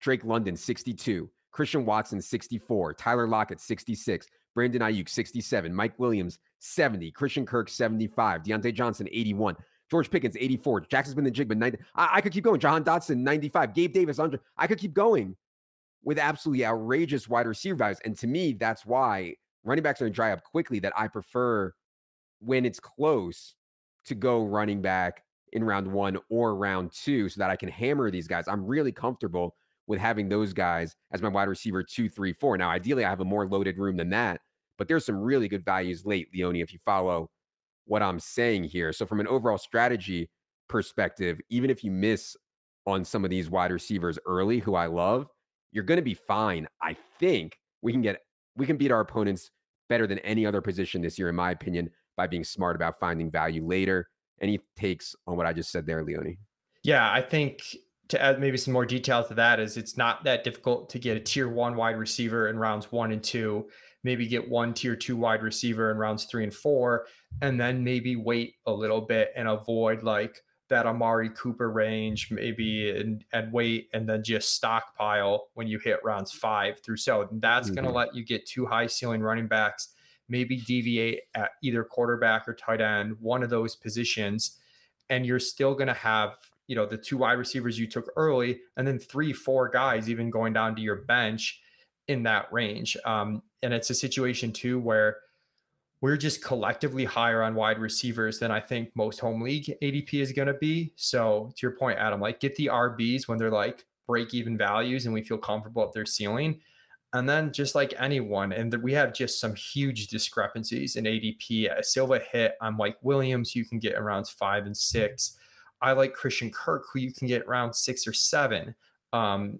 Drake 0.00 0.24
London, 0.24 0.56
62, 0.56 1.30
Christian 1.52 1.84
Watson, 1.84 2.20
64, 2.20 2.94
Tyler 2.94 3.28
Lockett, 3.28 3.60
66, 3.60 4.26
Brandon 4.54 4.82
Aiyuk, 4.82 5.08
67, 5.08 5.74
Mike 5.74 5.98
Williams, 5.98 6.38
70, 6.58 7.10
Christian 7.12 7.46
Kirk, 7.46 7.68
75, 7.68 8.42
Diontae 8.42 8.74
Johnson, 8.74 9.08
81. 9.10 9.56
George 9.90 10.08
Pickens, 10.08 10.36
84. 10.38 10.82
Jaxon 10.82 11.12
Smith-Njigba, 11.14 11.56
90. 11.56 11.78
I, 11.96 12.08
I, 12.14 12.20
could 12.20 12.32
keep 12.32 12.44
going. 12.44 12.60
Jahan 12.60 12.84
Dotson, 12.84 13.16
95. 13.18 13.74
Gabe 13.74 13.92
Davis, 13.92 14.18
100. 14.18 14.40
I 14.56 14.68
could 14.68 14.78
keep 14.78 14.94
going 14.94 15.36
with 16.02 16.18
absolutely 16.18 16.64
outrageous 16.64 17.28
wide 17.28 17.46
receiver 17.46 17.76
values. 17.76 17.98
And 18.04 18.16
to 18.18 18.26
me, 18.26 18.52
that's 18.52 18.86
why 18.86 19.34
running 19.64 19.82
backs 19.82 20.00
are 20.00 20.04
going 20.04 20.12
to 20.12 20.16
dry 20.16 20.32
up 20.32 20.42
quickly. 20.42 20.78
That 20.80 20.92
I 20.96 21.08
prefer 21.08 21.72
when 22.40 22.64
it's 22.64 22.80
close 22.80 23.54
to 24.06 24.14
go 24.14 24.44
running 24.44 24.80
back 24.80 25.24
in 25.52 25.64
round 25.64 25.86
one 25.86 26.18
or 26.30 26.54
round 26.54 26.92
two 26.92 27.28
so 27.28 27.38
that 27.40 27.50
I 27.50 27.56
can 27.56 27.68
hammer 27.68 28.10
these 28.10 28.28
guys. 28.28 28.48
I'm 28.48 28.64
really 28.64 28.92
comfortable 28.92 29.56
with 29.86 29.98
having 29.98 30.28
those 30.28 30.52
guys 30.52 30.94
as 31.12 31.20
my 31.20 31.28
wide 31.28 31.48
receiver 31.48 31.82
two, 31.82 32.08
three, 32.08 32.32
four. 32.32 32.56
Now, 32.56 32.70
ideally, 32.70 33.04
I 33.04 33.10
have 33.10 33.20
a 33.20 33.24
more 33.24 33.46
loaded 33.46 33.76
room 33.76 33.96
than 33.96 34.10
that, 34.10 34.40
but 34.78 34.88
there's 34.88 35.04
some 35.04 35.16
really 35.16 35.48
good 35.48 35.64
values 35.64 36.06
late, 36.06 36.28
Leone, 36.32 36.56
if 36.56 36.72
you 36.72 36.78
follow 36.84 37.30
what 37.86 38.02
I'm 38.02 38.20
saying 38.20 38.64
here. 38.64 38.92
So, 38.92 39.04
from 39.04 39.20
an 39.20 39.26
overall 39.26 39.58
strategy 39.58 40.30
perspective, 40.68 41.40
even 41.50 41.70
if 41.70 41.82
you 41.82 41.90
miss 41.90 42.36
on 42.86 43.04
some 43.04 43.24
of 43.24 43.30
these 43.30 43.50
wide 43.50 43.72
receivers 43.72 44.18
early, 44.26 44.60
who 44.60 44.76
I 44.76 44.86
love, 44.86 45.26
you're 45.72 45.84
going 45.84 45.98
to 45.98 46.02
be 46.02 46.14
fine. 46.14 46.66
I 46.82 46.96
think 47.18 47.56
we 47.82 47.92
can 47.92 48.02
get 48.02 48.20
we 48.56 48.66
can 48.66 48.76
beat 48.76 48.90
our 48.90 49.00
opponents 49.00 49.50
better 49.88 50.06
than 50.06 50.18
any 50.20 50.46
other 50.46 50.60
position 50.60 51.02
this 51.02 51.18
year, 51.18 51.28
in 51.28 51.36
my 51.36 51.50
opinion, 51.50 51.90
by 52.16 52.26
being 52.26 52.44
smart 52.44 52.76
about 52.76 52.98
finding 52.98 53.30
value 53.30 53.66
later. 53.66 54.08
Any 54.40 54.60
takes 54.76 55.14
on 55.26 55.36
what 55.36 55.46
I 55.46 55.52
just 55.52 55.70
said 55.70 55.86
there, 55.86 56.02
Leone? 56.02 56.36
Yeah, 56.82 57.10
I 57.10 57.20
think 57.20 57.62
to 58.08 58.20
add 58.20 58.40
maybe 58.40 58.56
some 58.56 58.72
more 58.72 58.86
detail 58.86 59.22
to 59.24 59.34
that 59.34 59.60
is 59.60 59.76
it's 59.76 59.96
not 59.96 60.24
that 60.24 60.44
difficult 60.44 60.88
to 60.90 60.98
get 60.98 61.16
a 61.16 61.20
tier 61.20 61.48
one 61.48 61.76
wide 61.76 61.96
receiver 61.96 62.48
in 62.48 62.58
rounds 62.58 62.90
one 62.90 63.12
and 63.12 63.22
two, 63.22 63.68
maybe 64.02 64.26
get 64.26 64.48
one 64.48 64.74
tier 64.74 64.96
two 64.96 65.16
wide 65.16 65.42
receiver 65.42 65.90
in 65.90 65.96
rounds 65.96 66.24
three 66.24 66.42
and 66.42 66.54
four, 66.54 67.06
and 67.42 67.60
then 67.60 67.84
maybe 67.84 68.16
wait 68.16 68.54
a 68.66 68.72
little 68.72 69.02
bit 69.02 69.30
and 69.36 69.46
avoid 69.46 70.02
like 70.02 70.40
that 70.70 70.86
Amari 70.86 71.30
Cooper 71.30 71.70
range, 71.70 72.30
maybe 72.30 72.90
and, 72.90 73.24
and 73.32 73.52
wait 73.52 73.88
and 73.92 74.08
then 74.08 74.22
just 74.24 74.54
stockpile 74.54 75.48
when 75.54 75.66
you 75.66 75.78
hit 75.78 75.98
rounds 76.02 76.32
five 76.32 76.80
through 76.80 76.96
so. 76.96 77.28
That's 77.32 77.66
mm-hmm. 77.66 77.74
going 77.74 77.86
to 77.86 77.92
let 77.92 78.14
you 78.14 78.24
get 78.24 78.46
two 78.46 78.64
high 78.64 78.86
ceiling 78.86 79.20
running 79.20 79.48
backs, 79.48 79.88
maybe 80.28 80.56
deviate 80.56 81.22
at 81.34 81.50
either 81.62 81.84
quarterback 81.84 82.48
or 82.48 82.54
tight 82.54 82.80
end, 82.80 83.16
one 83.20 83.42
of 83.42 83.50
those 83.50 83.76
positions, 83.76 84.58
and 85.10 85.26
you're 85.26 85.40
still 85.40 85.74
going 85.74 85.88
to 85.88 85.94
have 85.94 86.36
you 86.68 86.76
know 86.76 86.86
the 86.86 86.96
two 86.96 87.18
wide 87.18 87.32
receivers 87.32 87.78
you 87.78 87.88
took 87.88 88.08
early, 88.16 88.60
and 88.76 88.86
then 88.86 88.98
three, 88.98 89.32
four 89.32 89.68
guys 89.68 90.08
even 90.08 90.30
going 90.30 90.52
down 90.52 90.76
to 90.76 90.82
your 90.82 91.02
bench 91.02 91.60
in 92.06 92.22
that 92.22 92.46
range. 92.52 92.96
Um, 93.04 93.42
and 93.62 93.74
it's 93.74 93.90
a 93.90 93.94
situation 93.94 94.52
too 94.52 94.78
where 94.78 95.18
we're 96.00 96.16
just 96.16 96.42
collectively 96.42 97.04
higher 97.04 97.42
on 97.42 97.54
wide 97.54 97.78
receivers 97.78 98.38
than 98.38 98.50
I 98.50 98.60
think 98.60 98.90
most 98.94 99.20
home 99.20 99.42
league 99.42 99.74
ADP 99.82 100.14
is 100.14 100.32
going 100.32 100.48
to 100.48 100.54
be. 100.54 100.92
So 100.96 101.52
to 101.56 101.66
your 101.66 101.76
point, 101.76 101.98
Adam, 101.98 102.20
like 102.20 102.40
get 102.40 102.56
the 102.56 102.66
RBs 102.66 103.28
when 103.28 103.38
they're 103.38 103.50
like 103.50 103.84
break 104.06 104.32
even 104.32 104.56
values 104.56 105.04
and 105.04 105.14
we 105.14 105.22
feel 105.22 105.38
comfortable 105.38 105.84
at 105.84 105.92
their 105.92 106.06
ceiling. 106.06 106.60
And 107.12 107.28
then 107.28 107.52
just 107.52 107.74
like 107.74 107.92
anyone, 107.98 108.52
and 108.52 108.72
we 108.82 108.92
have 108.92 109.12
just 109.12 109.40
some 109.40 109.54
huge 109.54 110.06
discrepancies 110.06 110.96
in 110.96 111.04
ADP. 111.04 111.76
A 111.76 111.82
Silva 111.82 112.20
hit 112.20 112.54
on 112.60 112.76
Mike 112.76 112.98
Williams, 113.02 113.54
you 113.54 113.64
can 113.64 113.78
get 113.78 113.94
around 113.94 114.28
five 114.28 114.64
and 114.64 114.76
six. 114.76 115.36
I 115.82 115.92
like 115.92 116.14
Christian 116.14 116.50
Kirk, 116.50 116.84
who 116.92 117.00
you 117.00 117.12
can 117.12 117.26
get 117.26 117.42
around 117.42 117.74
six 117.74 118.06
or 118.06 118.12
seven. 118.12 118.74
Um, 119.12 119.58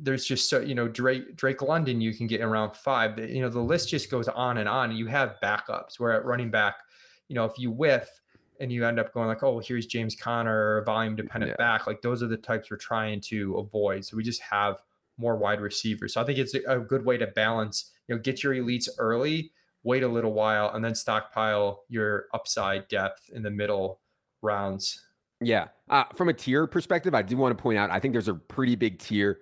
there's 0.00 0.24
just 0.24 0.48
so 0.48 0.60
you 0.60 0.74
know 0.74 0.88
Drake 0.88 1.36
Drake 1.36 1.62
London 1.62 2.00
you 2.00 2.14
can 2.14 2.26
get 2.26 2.40
around 2.40 2.74
five. 2.74 3.18
You 3.18 3.42
know 3.42 3.48
the 3.48 3.60
list 3.60 3.88
just 3.88 4.10
goes 4.10 4.28
on 4.28 4.58
and 4.58 4.68
on. 4.68 4.92
You 4.92 5.06
have 5.06 5.36
backups 5.42 5.98
where 5.98 6.12
at 6.12 6.24
running 6.24 6.50
back, 6.50 6.76
you 7.28 7.34
know 7.34 7.44
if 7.44 7.58
you 7.58 7.70
whiff 7.70 8.08
and 8.60 8.72
you 8.72 8.86
end 8.86 9.00
up 9.00 9.12
going 9.12 9.26
like, 9.26 9.42
oh, 9.42 9.58
here's 9.58 9.86
James 9.86 10.14
Conner, 10.14 10.82
volume 10.84 11.16
dependent 11.16 11.50
yeah. 11.58 11.64
back. 11.64 11.86
Like 11.86 12.02
those 12.02 12.22
are 12.22 12.28
the 12.28 12.36
types 12.36 12.70
we're 12.70 12.76
trying 12.76 13.20
to 13.22 13.56
avoid. 13.56 14.04
So 14.04 14.16
we 14.16 14.22
just 14.22 14.40
have 14.42 14.80
more 15.18 15.36
wide 15.36 15.60
receivers. 15.60 16.14
So 16.14 16.20
I 16.20 16.24
think 16.24 16.38
it's 16.38 16.54
a 16.54 16.78
good 16.78 17.04
way 17.04 17.16
to 17.16 17.26
balance. 17.26 17.92
You 18.06 18.14
know, 18.14 18.20
get 18.20 18.42
your 18.42 18.54
elites 18.54 18.88
early, 18.98 19.52
wait 19.82 20.02
a 20.02 20.08
little 20.08 20.32
while, 20.32 20.70
and 20.74 20.84
then 20.84 20.94
stockpile 20.94 21.84
your 21.88 22.26
upside 22.32 22.88
depth 22.88 23.30
in 23.32 23.42
the 23.42 23.50
middle 23.50 24.00
rounds. 24.42 25.04
Yeah. 25.40 25.68
Uh, 25.88 26.04
from 26.14 26.28
a 26.28 26.32
tier 26.32 26.66
perspective, 26.66 27.14
I 27.14 27.22
do 27.22 27.36
want 27.36 27.56
to 27.56 27.60
point 27.62 27.78
out 27.78 27.90
I 27.90 27.98
think 27.98 28.12
there's 28.12 28.28
a 28.28 28.34
pretty 28.34 28.76
big 28.76 28.98
tier 28.98 29.40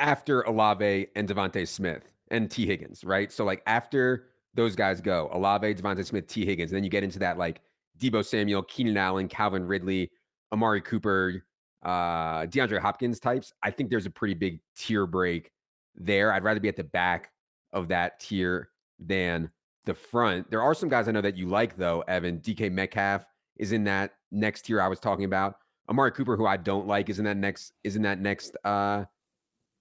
after 0.00 0.42
Olave 0.42 1.06
and 1.14 1.28
DeVonta 1.28 1.68
Smith 1.68 2.12
and 2.30 2.50
Tee 2.50 2.66
Higgins, 2.66 3.04
right? 3.04 3.30
So 3.30 3.44
like 3.44 3.62
after 3.66 4.26
those 4.54 4.74
guys 4.74 5.00
go, 5.00 5.30
Olave, 5.32 5.74
DeVonta 5.74 6.04
Smith, 6.04 6.26
Tee 6.26 6.44
Higgins, 6.44 6.72
and 6.72 6.76
then 6.76 6.84
you 6.84 6.90
get 6.90 7.04
into 7.04 7.20
that 7.20 7.38
like 7.38 7.60
Deebo 7.98 8.24
Samuel, 8.24 8.62
Keenan 8.62 8.96
Allen, 8.96 9.28
Calvin 9.28 9.64
Ridley, 9.64 10.10
Amari 10.52 10.80
Cooper, 10.80 11.44
uh, 11.84 12.46
DeAndre 12.46 12.80
Hopkins 12.80 13.20
types. 13.20 13.52
I 13.62 13.70
think 13.70 13.90
there's 13.90 14.06
a 14.06 14.10
pretty 14.10 14.34
big 14.34 14.60
tier 14.76 15.06
break 15.06 15.52
there. 15.94 16.32
I'd 16.32 16.44
rather 16.44 16.60
be 16.60 16.68
at 16.68 16.76
the 16.76 16.84
back 16.84 17.30
of 17.72 17.88
that 17.88 18.18
tier 18.20 18.70
than 18.98 19.50
the 19.84 19.94
front. 19.94 20.50
There 20.50 20.62
are 20.62 20.74
some 20.74 20.88
guys 20.88 21.08
I 21.08 21.12
know 21.12 21.20
that 21.20 21.36
you 21.36 21.46
like 21.46 21.76
though, 21.76 22.02
Evan. 22.08 22.38
DK 22.38 22.72
Metcalf 22.72 23.24
is 23.56 23.72
in 23.72 23.84
that 23.84 24.14
next 24.30 24.62
tier 24.62 24.80
I 24.80 24.88
was 24.88 25.00
talking 25.00 25.24
about. 25.24 25.56
Amari 25.88 26.12
Cooper, 26.12 26.36
who 26.36 26.46
I 26.46 26.56
don't 26.56 26.86
like, 26.86 27.08
is 27.08 27.18
in 27.18 27.24
that 27.24 27.36
next 27.36 27.72
is 27.84 27.96
in 27.96 28.02
that 28.02 28.20
next 28.20 28.56
uh 28.64 29.04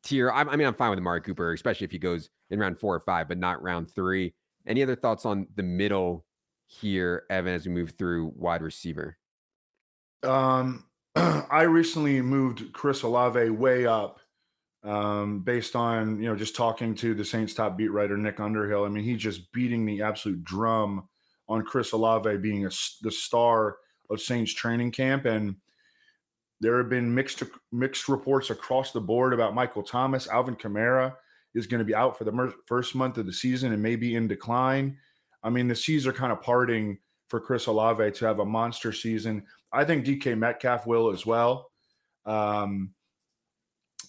tier. 0.04 0.32
I, 0.32 0.42
I 0.42 0.56
mean, 0.56 0.68
I'm 0.68 0.74
fine 0.74 0.90
with 0.90 1.00
Amari 1.00 1.22
Cooper, 1.22 1.54
especially 1.54 1.86
if 1.86 1.92
he 1.92 2.00
goes 2.00 2.30
in 2.50 2.60
round 2.60 2.78
four 2.78 2.96
or 2.96 3.00
five, 3.00 3.28
but 3.28 3.38
not 3.38 3.62
round 3.62 3.90
three. 3.90 4.34
Any 4.68 4.84
other 4.84 4.96
thoughts 4.96 5.26
on 5.26 5.48
the 5.56 5.64
middle 5.64 6.26
here, 6.68 7.24
Evan, 7.30 7.54
as 7.54 7.66
we 7.66 7.74
move 7.74 7.92
through 7.92 8.32
wide 8.36 8.62
receiver? 8.62 9.18
Um, 10.24 10.86
I 11.16 11.64
recently 11.64 12.22
moved 12.22 12.72
Chris 12.74 13.02
Olave 13.04 13.50
way 13.50 13.86
up 13.86 14.20
um, 14.84 15.42
based 15.42 15.76
on, 15.76 16.22
you 16.22 16.30
know, 16.30 16.36
just 16.36 16.56
talking 16.56 16.96
to 16.96 17.14
the 17.14 17.26
Saints 17.26 17.54
top 17.54 17.78
beat 17.78 17.92
writer, 17.92 18.18
Nick 18.18 18.40
Underhill. 18.40 18.86
I 18.86 18.90
mean, 18.90 19.04
he's 19.04 19.22
just 19.22 19.52
beating 19.52 19.86
the 19.86 20.02
absolute 20.02 20.44
drum 20.44 21.08
on 21.48 21.64
Chris 21.64 21.92
Olave 21.92 22.38
being 22.38 22.66
a, 22.66 22.70
the 23.02 23.12
star 23.12 23.78
of 24.10 24.22
Saints 24.22 24.54
training 24.54 24.92
camp. 24.92 25.26
And 25.26 25.56
there 26.62 26.78
have 26.78 26.90
been 26.90 27.14
mixed 27.14 27.44
mixed 27.72 28.10
reports 28.10 28.50
across 28.50 28.92
the 28.92 29.02
board 29.02 29.34
about 29.34 29.56
Michael 29.56 29.84
Thomas. 29.84 30.28
Alvin 30.28 30.56
Kamara 30.56 31.16
is 31.56 31.68
going 31.68 31.80
to 31.80 31.86
be 31.86 31.96
out 31.96 32.18
for 32.18 32.26
the 32.26 32.32
mer- 32.32 32.54
first 32.66 32.96
month 32.96 33.18
of 33.18 33.26
the 33.26 33.34
season 33.34 33.74
and 33.74 33.82
maybe 33.82 34.16
in 34.16 34.28
decline. 34.28 34.98
I 35.42 35.50
mean, 35.50 35.68
the 35.68 35.76
seas 35.76 36.06
are 36.06 36.14
kind 36.14 36.32
of 36.32 36.42
parting 36.42 36.98
for 37.30 37.40
Chris 37.40 37.68
Olave 37.68 38.12
to 38.12 38.26
have 38.26 38.40
a 38.40 38.46
monster 38.46 38.92
season. 38.92 39.44
I 39.72 39.86
think 39.86 40.06
DK 40.06 40.38
Metcalf 40.38 40.86
will 40.86 41.12
as 41.12 41.26
well. 41.26 41.72
Um, 42.26 42.94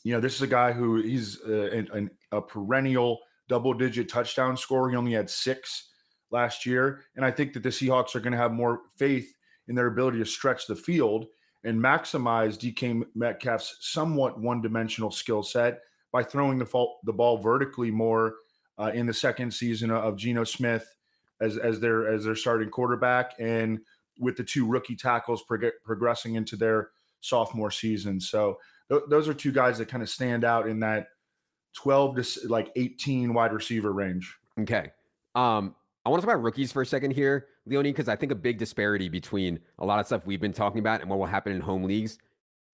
you 0.03 0.13
know, 0.13 0.21
this 0.21 0.35
is 0.35 0.43
a 0.43 0.47
guy 0.47 0.73
who 0.73 1.03
he's 1.03 1.41
a, 1.43 1.85
a, 1.97 2.39
a 2.39 2.43
perennial 2.43 3.21
double 3.49 3.75
digit 3.75 4.09
touchdown 4.09 4.57
scorer. 4.57 4.91
He 4.91 4.97
only 4.97 5.13
had 5.13 5.29
six 5.29 5.91
last 6.31 6.65
year. 6.65 7.03
And 7.17 7.25
I 7.25 7.31
think 7.31 7.53
that 7.53 7.63
the 7.63 7.69
Seahawks 7.69 8.15
are 8.15 8.21
going 8.21 8.33
to 8.33 8.39
have 8.39 8.53
more 8.53 8.83
faith 8.99 9.35
in 9.69 9.75
their 9.75 9.89
ability 9.89 10.19
to 10.19 10.25
stretch 10.25 10.67
the 10.67 10.77
field 10.77 11.27
and 11.65 11.79
maximize 11.79 12.57
DK 12.57 13.05
Metcalf's 13.15 13.77
somewhat 13.81 14.41
one 14.41 14.63
dimensional 14.63 15.11
skill 15.11 15.43
set 15.43 15.81
by 16.13 16.23
throwing 16.23 16.59
the, 16.59 16.67
fall, 16.67 17.01
the 17.05 17.13
ball 17.13 17.39
vertically 17.39 17.91
more 17.91 18.37
uh, 18.79 18.91
in 18.95 19.07
the 19.07 19.15
second 19.15 19.53
season 19.53 19.91
of 19.91 20.17
Geno 20.17 20.45
Smith 20.45 20.95
as, 21.41 21.57
as 21.57 21.81
their 21.81 22.09
as 22.13 22.25
their 22.25 22.35
starting 22.35 22.69
quarterback 22.69 23.35
and 23.39 23.81
with 24.19 24.37
the 24.37 24.45
two 24.45 24.67
rookie 24.67 24.97
tackles 24.97 25.43
prog- 25.43 25.73
progressing 25.85 26.35
into 26.35 26.57
their 26.57 26.91
sophomore 27.21 27.71
season. 27.71 28.21
So 28.21 28.59
th- 28.91 29.03
those 29.09 29.29
are 29.29 29.35
two 29.35 29.53
guys 29.53 29.79
that 29.79 29.89
kind 29.89 30.03
of 30.03 30.11
stand 30.11 30.45
out 30.45 30.69
in 30.69 30.81
that 30.81 31.09
12 31.75 32.17
to 32.17 32.49
like 32.49 32.71
18 32.77 33.33
wide 33.33 33.53
receiver 33.53 33.93
range. 33.93 34.37
Okay. 34.61 34.91
Um, 35.35 35.75
I 36.05 36.09
want 36.09 36.23
to 36.23 36.27
talk 36.27 36.35
about 36.35 36.43
rookies 36.43 36.73
for 36.73 36.81
a 36.81 36.87
second 36.87 37.11
here, 37.11 37.49
Leone, 37.67 37.85
because 37.85 38.09
I 38.09 38.17
think 38.17 38.33
a 38.33 38.37
big 38.37 38.59
disparity 38.59 39.09
between 39.09 39.61
a 39.79 39.85
lot 39.85 40.01
of 40.01 40.07
stuff 40.07 40.27
we've 40.27 40.41
been 40.41 40.53
talking 40.53 40.79
about 40.79 41.03
and 41.03 41.11
what 41.11 41.19
will 41.19 41.27
happen 41.27 41.53
in 41.53 41.61
home 41.61 41.85
leagues. 41.85 42.19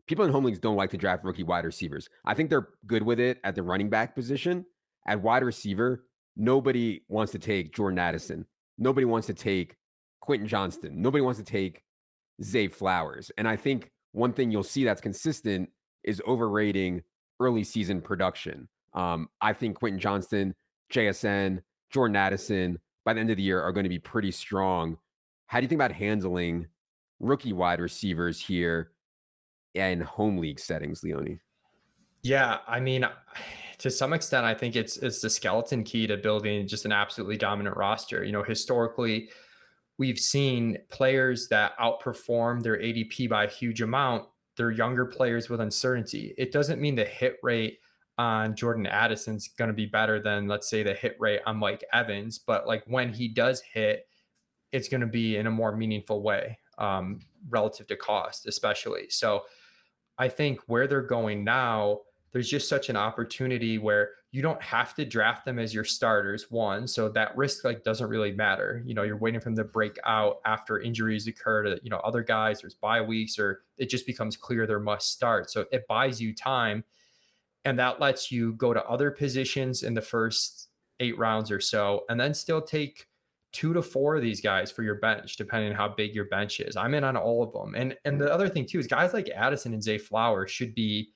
People 0.07 0.25
in 0.25 0.31
home 0.31 0.45
leagues 0.45 0.61
don't 0.61 0.77
like 0.77 0.91
to 0.91 0.97
draft 0.97 1.25
rookie 1.25 1.43
wide 1.43 1.65
receivers. 1.65 2.09
I 2.25 2.35
think 2.35 2.51
they're 2.51 2.69
good 2.87 3.03
with 3.03 3.19
it 3.19 3.41
at 3.43 3.57
the 3.57 3.65
running 3.65 3.91
back 3.91 4.15
position. 4.15 4.65
At 5.09 5.23
wide 5.23 5.43
receiver, 5.43 6.05
nobody 6.37 7.03
wants 7.09 7.33
to 7.33 7.41
take 7.41 7.75
Jordan 7.75 7.99
Addison. 7.99 8.47
Nobody 8.79 9.05
wants 9.05 9.27
to 9.27 9.35
take 9.35 9.77
Quentin 10.21 10.47
Johnston. 10.47 11.03
Nobody 11.03 11.23
wants 11.23 11.41
to 11.41 11.45
take 11.45 11.83
Zay 12.43 12.69
Flowers. 12.69 13.33
And 13.37 13.49
I 13.49 13.57
think 13.57 13.91
one 14.13 14.33
thing 14.33 14.53
you'll 14.53 14.63
see 14.63 14.85
that's 14.85 15.01
consistent 15.01 15.71
is 16.05 16.23
overrating 16.29 17.03
early 17.41 17.65
season 17.65 18.01
production. 18.01 18.69
Um, 18.95 19.29
I 19.41 19.53
think 19.53 19.79
Quentin 19.79 19.99
Johnston, 19.99 20.55
JSN, 20.93 21.61
Jordan 21.91 22.17
Addison 22.17 22.79
by 23.07 23.15
the 23.15 23.21
end 23.21 23.31
of 23.31 23.39
the 23.39 23.43
year 23.43 23.63
are 23.63 23.73
going 23.73 23.85
to 23.85 23.89
be 23.89 24.01
pretty 24.01 24.33
strong. 24.33 24.99
How 25.47 25.61
do 25.61 25.65
you 25.65 25.69
think 25.69 25.79
about 25.79 25.93
handling 25.93 26.67
rookie 27.21 27.55
wide 27.55 27.81
receivers 27.81 28.39
here 28.39 28.91
in 29.75 30.01
home 30.01 30.37
league 30.37 30.59
settings, 30.59 31.03
Leone? 31.03 31.41
Yeah, 32.23 32.59
I 32.67 32.81
mean, 32.81 33.07
to 33.79 33.91
some 33.91 34.13
extent, 34.13 34.45
I 34.45 34.55
think 34.55 34.75
it's 34.75 34.97
it's 34.97 35.21
the 35.21 35.31
skeleton 35.31 35.85
key 35.85 36.09
to 36.09 36.17
building 36.17 36.67
just 36.67 36.85
an 36.85 36.93
absolutely 36.93 37.37
dominant 37.37 37.77
roster. 37.77 38.25
You 38.25 38.33
know, 38.33 38.43
historically, 38.43 39.31
we've 39.99 40.19
seen 40.19 40.79
players 40.91 41.47
that 41.49 41.79
outperform 41.79 42.63
their 42.63 42.77
ADP 42.77 43.29
by 43.29 43.45
a 43.45 43.49
huge 43.49 43.83
amount. 43.83 44.25
They're 44.57 44.73
younger 44.73 45.07
players 45.07 45.49
with 45.49 45.61
uncertainty. 45.61 46.35
It 46.37 46.51
doesn't 46.51 46.81
mean 46.81 46.97
the 46.97 47.05
hit 47.05 47.37
rate 47.43 47.79
on 48.19 48.57
Jordan 48.57 48.87
Addison's 48.87 49.49
going 49.49 49.69
to 49.69 49.75
be 49.75 49.87
better 49.87 50.21
than, 50.21 50.49
let's 50.49 50.69
say, 50.69 50.83
the 50.83 50.95
hit 50.95 51.17
rate 51.19 51.41
on 51.47 51.57
Mike 51.57 51.85
Evans. 51.93 52.39
But 52.39 52.67
like 52.67 52.83
when 52.87 53.13
he 53.13 53.29
does 53.29 53.61
hit, 53.61 54.09
it's 54.73 54.89
going 54.89 55.03
to 55.03 55.07
be 55.07 55.37
in 55.37 55.47
a 55.47 55.51
more 55.51 55.77
meaningful 55.77 56.23
way 56.23 56.59
um, 56.79 57.21
relative 57.49 57.87
to 57.89 57.97
cost, 57.97 58.47
especially. 58.47 59.09
So 59.11 59.45
I 60.19 60.29
think 60.29 60.61
where 60.67 60.87
they're 60.87 61.03
going 61.03 61.45
now, 61.45 62.01
there's 62.33 62.51
just 62.51 62.69
such 62.69 62.89
an 62.89 62.97
opportunity 62.97 63.79
where 63.79 64.11
you 64.37 64.43
don't 64.43 64.61
have 64.61 64.95
to 64.95 65.07
draft 65.07 65.47
them 65.47 65.59
as 65.59 65.73
your 65.73 65.85
starters 65.85 66.51
one 66.51 66.87
so 66.87 67.09
that 67.09 67.35
risk 67.39 67.65
like 67.65 67.83
doesn't 67.83 68.09
really 68.09 68.33
matter 68.33 68.83
you 68.85 68.93
know 68.93 69.03
you're 69.03 69.17
waiting 69.17 69.41
for 69.41 69.47
them 69.47 69.57
to 69.57 69.65
break 69.65 69.99
out 70.05 70.41
after 70.45 70.79
injuries 70.79 71.27
occur 71.27 71.63
to 71.63 71.81
you 71.83 71.89
know 71.89 71.97
other 71.99 72.23
guys 72.23 72.61
there's 72.61 72.75
bye 72.75 73.01
weeks 73.01 73.39
or 73.39 73.63
it 73.79 73.89
just 73.89 74.07
becomes 74.07 74.37
clear 74.37 74.67
they're 74.67 74.79
must 74.79 75.11
start 75.11 75.49
so 75.51 75.65
it 75.73 75.87
buys 75.89 76.21
you 76.21 76.35
time 76.35 76.85
and 77.67 77.79
that 77.79 78.01
lets 78.01 78.31
you 78.31 78.53
go 78.55 78.73
to 78.73 78.83
other 78.87 79.11
positions 79.11 79.83
in 79.83 79.93
the 79.93 80.01
first 80.01 80.69
eight 81.01 81.19
rounds 81.19 81.51
or 81.51 81.61
so 81.61 82.05
and 82.09 82.19
then 82.19 82.33
still 82.33 82.63
take 82.63 83.07
two 83.53 83.75
to 83.75 83.83
four 83.83 84.17
of 84.17 84.23
these 84.23 84.41
guys 84.41 84.71
for 84.71 84.83
your 84.83 84.95
bench 84.95 85.37
depending 85.37 85.71
on 85.71 85.77
how 85.77 85.89
big 85.89 86.15
your 86.15 86.27
bench 86.27 86.61
is. 86.61 86.77
I'm 86.77 86.95
in 86.95 87.05
on 87.05 87.17
all 87.17 87.43
of 87.43 87.53
them. 87.53 87.75
And 87.75 87.97
and 88.05 88.21
the 88.21 88.33
other 88.33 88.49
thing 88.49 88.67
too 88.67 88.79
is 88.79 88.87
guys 88.87 89.13
like 89.13 89.29
addison 89.31 89.75
and 89.75 89.83
zay 89.83 89.99
flowers 89.99 90.51
should 90.51 90.75
be 90.75 91.11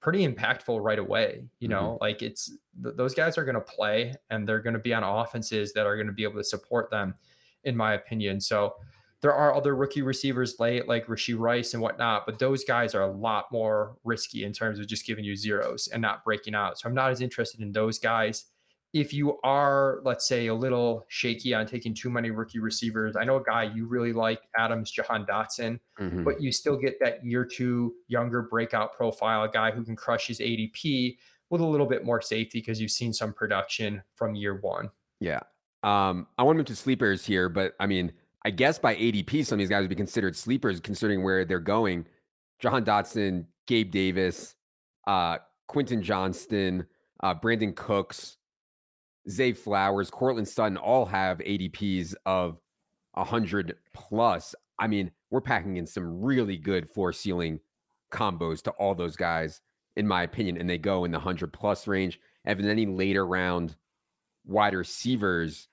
pretty 0.00 0.28
impactful 0.28 0.82
right 0.82 0.98
away 0.98 1.42
you 1.58 1.68
know? 1.68 1.92
Mm-hmm. 1.92 2.04
like 2.04 2.22
it's 2.22 2.52
th- 2.82 2.94
those 2.96 3.14
guys 3.14 3.38
are 3.38 3.44
going 3.44 3.54
to 3.54 3.60
play 3.60 4.14
and 4.28 4.46
they're 4.46 4.60
going 4.60 4.74
to 4.74 4.80
be 4.80 4.92
on 4.92 5.02
offenses 5.02 5.72
that 5.72 5.86
are 5.86 5.96
going 5.96 6.06
to 6.06 6.12
be 6.12 6.24
able 6.24 6.36
to 6.36 6.44
support 6.44 6.90
them 6.90 7.14
in 7.64 7.74
my 7.74 7.94
opinion. 7.94 8.40
So 8.40 8.74
there 9.24 9.32
are 9.32 9.54
other 9.54 9.74
rookie 9.74 10.02
receivers 10.02 10.60
late, 10.60 10.86
like 10.86 11.06
Rashee 11.06 11.38
Rice 11.38 11.72
and 11.72 11.82
whatnot, 11.82 12.26
but 12.26 12.38
those 12.38 12.62
guys 12.62 12.94
are 12.94 13.00
a 13.00 13.10
lot 13.10 13.50
more 13.50 13.96
risky 14.04 14.44
in 14.44 14.52
terms 14.52 14.78
of 14.78 14.86
just 14.86 15.06
giving 15.06 15.24
you 15.24 15.34
zeros 15.34 15.88
and 15.88 16.02
not 16.02 16.22
breaking 16.22 16.54
out. 16.54 16.78
So 16.78 16.90
I'm 16.90 16.94
not 16.94 17.10
as 17.10 17.22
interested 17.22 17.62
in 17.62 17.72
those 17.72 17.98
guys. 17.98 18.44
If 18.92 19.14
you 19.14 19.40
are, 19.42 20.00
let's 20.04 20.28
say, 20.28 20.48
a 20.48 20.54
little 20.54 21.06
shaky 21.08 21.54
on 21.54 21.64
taking 21.64 21.94
too 21.94 22.10
many 22.10 22.32
rookie 22.32 22.58
receivers, 22.58 23.16
I 23.16 23.24
know 23.24 23.36
a 23.36 23.42
guy 23.42 23.62
you 23.62 23.86
really 23.86 24.12
like, 24.12 24.42
Adams 24.58 24.90
Jahan 24.90 25.24
Dotson, 25.24 25.80
mm-hmm. 25.98 26.22
but 26.22 26.42
you 26.42 26.52
still 26.52 26.76
get 26.76 27.00
that 27.00 27.24
year 27.24 27.46
two 27.46 27.94
younger 28.08 28.42
breakout 28.42 28.92
profile, 28.92 29.44
a 29.44 29.48
guy 29.48 29.70
who 29.70 29.84
can 29.84 29.96
crush 29.96 30.26
his 30.26 30.38
ADP 30.38 31.16
with 31.48 31.62
a 31.62 31.66
little 31.66 31.86
bit 31.86 32.04
more 32.04 32.20
safety 32.20 32.58
because 32.58 32.78
you've 32.78 32.90
seen 32.90 33.14
some 33.14 33.32
production 33.32 34.02
from 34.16 34.34
year 34.34 34.56
one. 34.60 34.90
Yeah. 35.18 35.40
Um, 35.82 36.26
I 36.36 36.42
want 36.42 36.56
to 36.56 36.58
move 36.58 36.66
to 36.66 36.76
sleepers 36.76 37.24
here, 37.24 37.48
but 37.48 37.74
I 37.80 37.86
mean, 37.86 38.12
I 38.44 38.50
guess 38.50 38.78
by 38.78 38.94
ADP, 38.94 39.46
some 39.46 39.56
of 39.56 39.58
these 39.60 39.70
guys 39.70 39.82
would 39.82 39.90
be 39.90 39.96
considered 39.96 40.36
sleepers 40.36 40.80
considering 40.80 41.22
where 41.22 41.44
they're 41.44 41.58
going. 41.58 42.06
Jahan 42.58 42.84
Dotson, 42.84 43.46
Gabe 43.66 43.90
Davis, 43.90 44.54
uh, 45.06 45.38
Quentin 45.66 46.02
Johnston, 46.02 46.86
uh, 47.22 47.34
Brandin 47.34 47.74
Cooks, 47.74 48.36
Zay 49.30 49.54
Flowers, 49.54 50.10
Courtland 50.10 50.46
Sutton 50.46 50.76
all 50.76 51.06
have 51.06 51.38
ADPs 51.38 52.14
of 52.26 52.58
100 53.14 53.76
plus. 53.94 54.54
I 54.78 54.88
mean, 54.88 55.10
we're 55.30 55.40
packing 55.40 55.78
in 55.78 55.86
some 55.86 56.22
really 56.22 56.58
good 56.58 56.88
floor 56.88 57.12
ceiling 57.12 57.60
combos 58.12 58.62
to 58.62 58.70
all 58.72 58.94
those 58.94 59.16
guys, 59.16 59.62
in 59.96 60.06
my 60.06 60.22
opinion, 60.22 60.58
and 60.58 60.68
they 60.68 60.78
go 60.78 61.04
in 61.04 61.10
the 61.10 61.18
100 61.18 61.52
plus 61.52 61.86
range. 61.86 62.20
Evan, 62.44 62.68
any 62.68 62.84
later 62.84 63.26
round 63.26 63.76
wide 64.44 64.74
receivers 64.74 65.68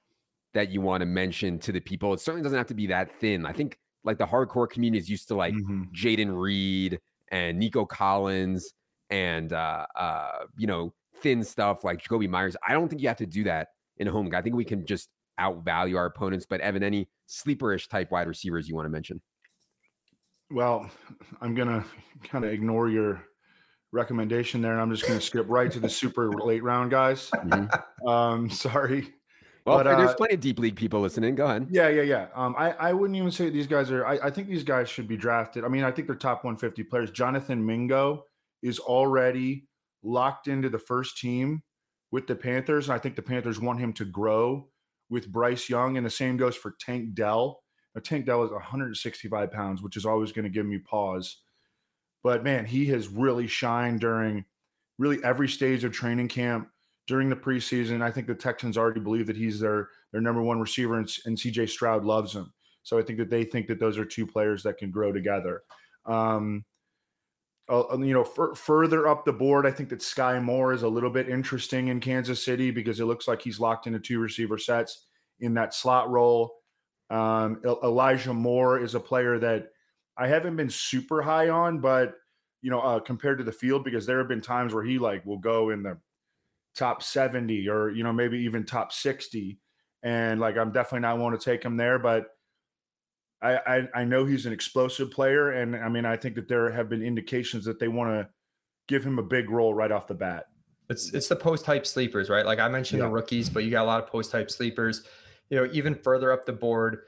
that 0.53 0.69
you 0.69 0.81
want 0.81 1.01
to 1.01 1.05
mention 1.05 1.59
to 1.59 1.71
the 1.71 1.79
people. 1.79 2.13
It 2.13 2.19
certainly 2.19 2.43
doesn't 2.43 2.57
have 2.57 2.67
to 2.67 2.73
be 2.73 2.87
that 2.87 3.19
thin. 3.19 3.45
I 3.45 3.53
think 3.53 3.77
like 4.03 4.17
the 4.17 4.25
hardcore 4.25 4.69
community 4.69 4.99
is 4.99 5.09
used 5.09 5.27
to 5.29 5.35
like 5.35 5.53
mm-hmm. 5.53 5.83
Jayden 5.93 6.37
Reed 6.37 6.99
and 7.31 7.57
Nico 7.57 7.85
Collins 7.85 8.73
and 9.09 9.51
uh 9.51 9.85
uh 9.95 10.45
you 10.57 10.67
know 10.67 10.93
thin 11.17 11.43
stuff 11.43 11.83
like 11.83 12.01
Jakobi 12.01 12.29
Meyers. 12.29 12.55
I 12.67 12.73
don't 12.73 12.89
think 12.89 13.01
you 13.01 13.07
have 13.07 13.17
to 13.17 13.25
do 13.25 13.43
that 13.45 13.69
in 13.97 14.07
a 14.07 14.11
home 14.11 14.29
guy. 14.29 14.39
I 14.39 14.41
think 14.41 14.55
we 14.55 14.65
can 14.65 14.85
just 14.85 15.09
outvalue 15.39 15.97
our 15.97 16.05
opponents. 16.05 16.45
But 16.49 16.61
Evan, 16.61 16.83
any 16.83 17.07
sleeperish 17.29 17.87
type 17.87 18.11
wide 18.11 18.27
receivers 18.27 18.67
you 18.67 18.75
want 18.75 18.85
to 18.85 18.89
mention? 18.89 19.21
Well, 20.49 20.89
I'm 21.39 21.55
gonna 21.55 21.85
kind 22.23 22.43
of 22.43 22.51
ignore 22.51 22.89
your 22.89 23.23
recommendation 23.93 24.61
there, 24.61 24.73
and 24.73 24.81
I'm 24.81 24.91
just 24.91 25.07
gonna 25.07 25.21
skip 25.21 25.45
right 25.47 25.71
to 25.71 25.79
the 25.79 25.89
super 25.89 26.31
late 26.31 26.63
round 26.63 26.91
guys. 26.91 27.29
Mm-hmm. 27.31 28.07
Um, 28.07 28.49
sorry. 28.49 29.13
Well, 29.65 29.83
but, 29.83 29.83
there's 29.83 30.11
uh, 30.11 30.15
plenty 30.15 30.33
of 30.33 30.39
deep 30.39 30.59
league 30.59 30.75
people 30.75 31.01
listening. 31.01 31.35
Go 31.35 31.45
ahead. 31.45 31.67
Yeah, 31.69 31.87
yeah, 31.89 32.01
yeah. 32.01 32.27
Um, 32.33 32.55
I, 32.57 32.71
I 32.71 32.93
wouldn't 32.93 33.17
even 33.17 33.31
say 33.31 33.49
these 33.49 33.67
guys 33.67 33.91
are. 33.91 34.05
I, 34.05 34.17
I 34.23 34.29
think 34.31 34.47
these 34.47 34.63
guys 34.63 34.89
should 34.89 35.07
be 35.07 35.17
drafted. 35.17 35.63
I 35.63 35.67
mean, 35.67 35.83
I 35.83 35.91
think 35.91 36.07
they're 36.07 36.15
top 36.15 36.43
150 36.43 36.83
players. 36.83 37.11
Jonathan 37.11 37.63
Mingo 37.63 38.25
is 38.63 38.79
already 38.79 39.67
locked 40.03 40.47
into 40.47 40.69
the 40.69 40.79
first 40.79 41.17
team 41.17 41.61
with 42.11 42.25
the 42.27 42.35
Panthers, 42.35 42.87
and 42.87 42.95
I 42.95 42.97
think 42.97 43.15
the 43.15 43.21
Panthers 43.21 43.59
want 43.59 43.79
him 43.79 43.93
to 43.93 44.05
grow 44.05 44.67
with 45.09 45.31
Bryce 45.31 45.69
Young, 45.69 45.97
and 45.97 46.05
the 46.05 46.09
same 46.09 46.37
goes 46.37 46.55
for 46.55 46.75
Tank 46.79 47.13
Dell. 47.13 47.61
Now, 47.93 48.01
Tank 48.01 48.25
Dell 48.25 48.43
is 48.43 48.51
165 48.51 49.51
pounds, 49.51 49.81
which 49.81 49.97
is 49.97 50.05
always 50.05 50.31
going 50.31 50.43
to 50.43 50.49
give 50.49 50.65
me 50.65 50.79
pause. 50.79 51.37
But 52.23 52.43
man, 52.43 52.65
he 52.65 52.87
has 52.87 53.07
really 53.07 53.47
shined 53.47 53.99
during 53.99 54.45
really 54.97 55.23
every 55.23 55.47
stage 55.47 55.83
of 55.83 55.91
training 55.91 56.29
camp 56.29 56.69
during 57.11 57.27
the 57.27 57.35
preseason. 57.35 58.01
I 58.01 58.09
think 58.09 58.25
the 58.25 58.33
Texans 58.33 58.77
already 58.77 59.01
believe 59.01 59.27
that 59.27 59.35
he's 59.35 59.59
their 59.59 59.89
their 60.13 60.21
number 60.21 60.41
one 60.41 60.61
receiver, 60.61 60.97
and, 60.97 61.11
and 61.25 61.37
CJ 61.37 61.67
Stroud 61.67 62.05
loves 62.05 62.33
him. 62.33 62.53
So 62.83 62.97
I 62.97 63.01
think 63.01 63.19
that 63.19 63.29
they 63.29 63.43
think 63.43 63.67
that 63.67 63.81
those 63.81 63.97
are 63.97 64.05
two 64.05 64.25
players 64.25 64.63
that 64.63 64.77
can 64.77 64.91
grow 64.91 65.11
together. 65.11 65.63
Um, 66.05 66.63
uh, 67.69 67.97
you 67.99 68.13
know, 68.13 68.23
f- 68.23 68.57
further 68.57 69.09
up 69.09 69.25
the 69.25 69.33
board, 69.33 69.65
I 69.65 69.71
think 69.71 69.89
that 69.89 69.99
Skyy 69.99 70.41
Moore 70.41 70.71
is 70.71 70.83
a 70.83 70.87
little 70.87 71.09
bit 71.09 71.27
interesting 71.27 71.89
in 71.89 71.99
Kansas 71.99 72.43
City 72.43 72.71
because 72.71 73.01
it 73.01 73.05
looks 73.05 73.27
like 73.27 73.41
he's 73.41 73.59
locked 73.59 73.87
into 73.87 73.99
two 73.99 74.19
receiver 74.19 74.57
sets 74.57 75.07
in 75.41 75.53
that 75.55 75.73
slot 75.73 76.09
role. 76.09 76.55
Um, 77.09 77.61
Elijah 77.83 78.33
Moore 78.33 78.79
is 78.79 78.95
a 78.95 79.01
player 79.01 79.37
that 79.39 79.67
I 80.17 80.27
haven't 80.27 80.55
been 80.55 80.69
super 80.69 81.21
high 81.21 81.49
on, 81.49 81.79
but 81.79 82.15
you 82.61 82.71
know, 82.71 82.79
uh, 82.79 83.01
compared 83.01 83.37
to 83.39 83.43
the 83.43 83.51
field 83.51 83.83
because 83.83 84.05
there 84.05 84.19
have 84.19 84.29
been 84.29 84.39
times 84.39 84.73
where 84.73 84.83
he 84.83 84.97
like 84.97 85.25
will 85.25 85.39
go 85.39 85.71
in 85.71 85.83
the 85.83 85.97
top 86.75 87.03
70 87.03 87.67
or, 87.67 87.89
you 87.89 88.03
know, 88.03 88.13
maybe 88.13 88.39
even 88.39 88.65
top 88.65 88.91
60. 88.91 89.59
And 90.03 90.39
like, 90.39 90.57
I'm 90.57 90.71
definitely 90.71 91.01
not 91.01 91.19
want 91.19 91.39
to 91.39 91.43
take 91.43 91.63
him 91.63 91.77
there, 91.77 91.99
but 91.99 92.27
I, 93.41 93.55
I, 93.55 93.87
I 93.95 94.03
know 94.03 94.25
he's 94.25 94.45
an 94.45 94.53
explosive 94.53 95.11
player. 95.11 95.51
And 95.51 95.75
I 95.75 95.89
mean, 95.89 96.05
I 96.05 96.15
think 96.15 96.35
that 96.35 96.47
there 96.47 96.71
have 96.71 96.89
been 96.89 97.03
indications 97.03 97.65
that 97.65 97.79
they 97.79 97.87
want 97.87 98.11
to 98.11 98.29
give 98.87 99.03
him 99.03 99.19
a 99.19 99.23
big 99.23 99.49
role 99.49 99.73
right 99.73 99.91
off 99.91 100.07
the 100.07 100.13
bat. 100.13 100.45
It's, 100.89 101.13
it's 101.13 101.27
the 101.27 101.35
post 101.35 101.65
type 101.65 101.87
sleepers, 101.87 102.29
right? 102.29 102.45
Like 102.45 102.59
I 102.59 102.67
mentioned 102.67 102.99
yeah. 102.99 103.05
the 103.05 103.11
rookies, 103.11 103.49
but 103.49 103.63
you 103.63 103.71
got 103.71 103.83
a 103.83 103.85
lot 103.85 104.03
of 104.03 104.09
post 104.09 104.31
type 104.31 104.51
sleepers, 104.51 105.03
you 105.49 105.57
know, 105.57 105.69
even 105.71 105.95
further 105.95 106.31
up 106.31 106.45
the 106.45 106.53
board, 106.53 106.99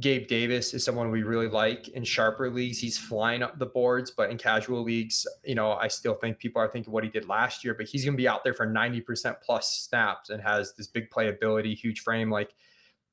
Gabe 0.00 0.28
Davis 0.28 0.74
is 0.74 0.84
someone 0.84 1.10
we 1.10 1.24
really 1.24 1.48
like 1.48 1.88
in 1.88 2.04
sharper 2.04 2.48
leagues. 2.50 2.78
He's 2.78 2.96
flying 2.96 3.42
up 3.42 3.58
the 3.58 3.66
boards, 3.66 4.12
but 4.12 4.30
in 4.30 4.38
casual 4.38 4.82
leagues, 4.84 5.26
you 5.44 5.56
know, 5.56 5.72
I 5.72 5.88
still 5.88 6.14
think 6.14 6.38
people 6.38 6.62
are 6.62 6.68
thinking 6.68 6.92
what 6.92 7.02
he 7.02 7.10
did 7.10 7.28
last 7.28 7.64
year, 7.64 7.74
but 7.74 7.86
he's 7.86 8.04
going 8.04 8.14
to 8.14 8.16
be 8.16 8.28
out 8.28 8.44
there 8.44 8.54
for 8.54 8.66
90% 8.66 9.36
plus 9.42 9.72
snaps 9.72 10.30
and 10.30 10.40
has 10.40 10.74
this 10.74 10.86
big 10.86 11.10
playability, 11.10 11.76
huge 11.76 12.00
frame. 12.00 12.30
Like 12.30 12.54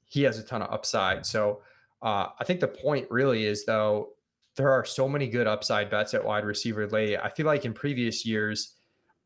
he 0.05 0.23
has 0.23 0.37
a 0.37 0.43
ton 0.43 0.61
of 0.61 0.71
upside. 0.71 1.25
So 1.25 1.61
uh, 2.03 2.27
I 2.39 2.43
think 2.43 2.59
the 2.59 2.67
point 2.67 3.07
really 3.09 3.45
is, 3.45 3.65
though, 3.65 4.09
there 4.55 4.69
are 4.69 4.85
so 4.85 5.09
many 5.09 5.27
good 5.27 5.47
upside 5.47 5.89
bets 5.89 6.13
at 6.13 6.23
wide 6.23 6.45
receiver 6.45 6.87
late. 6.87 7.17
I 7.17 7.29
feel 7.29 7.47
like 7.47 7.65
in 7.65 7.73
previous 7.73 8.25
years, 8.25 8.75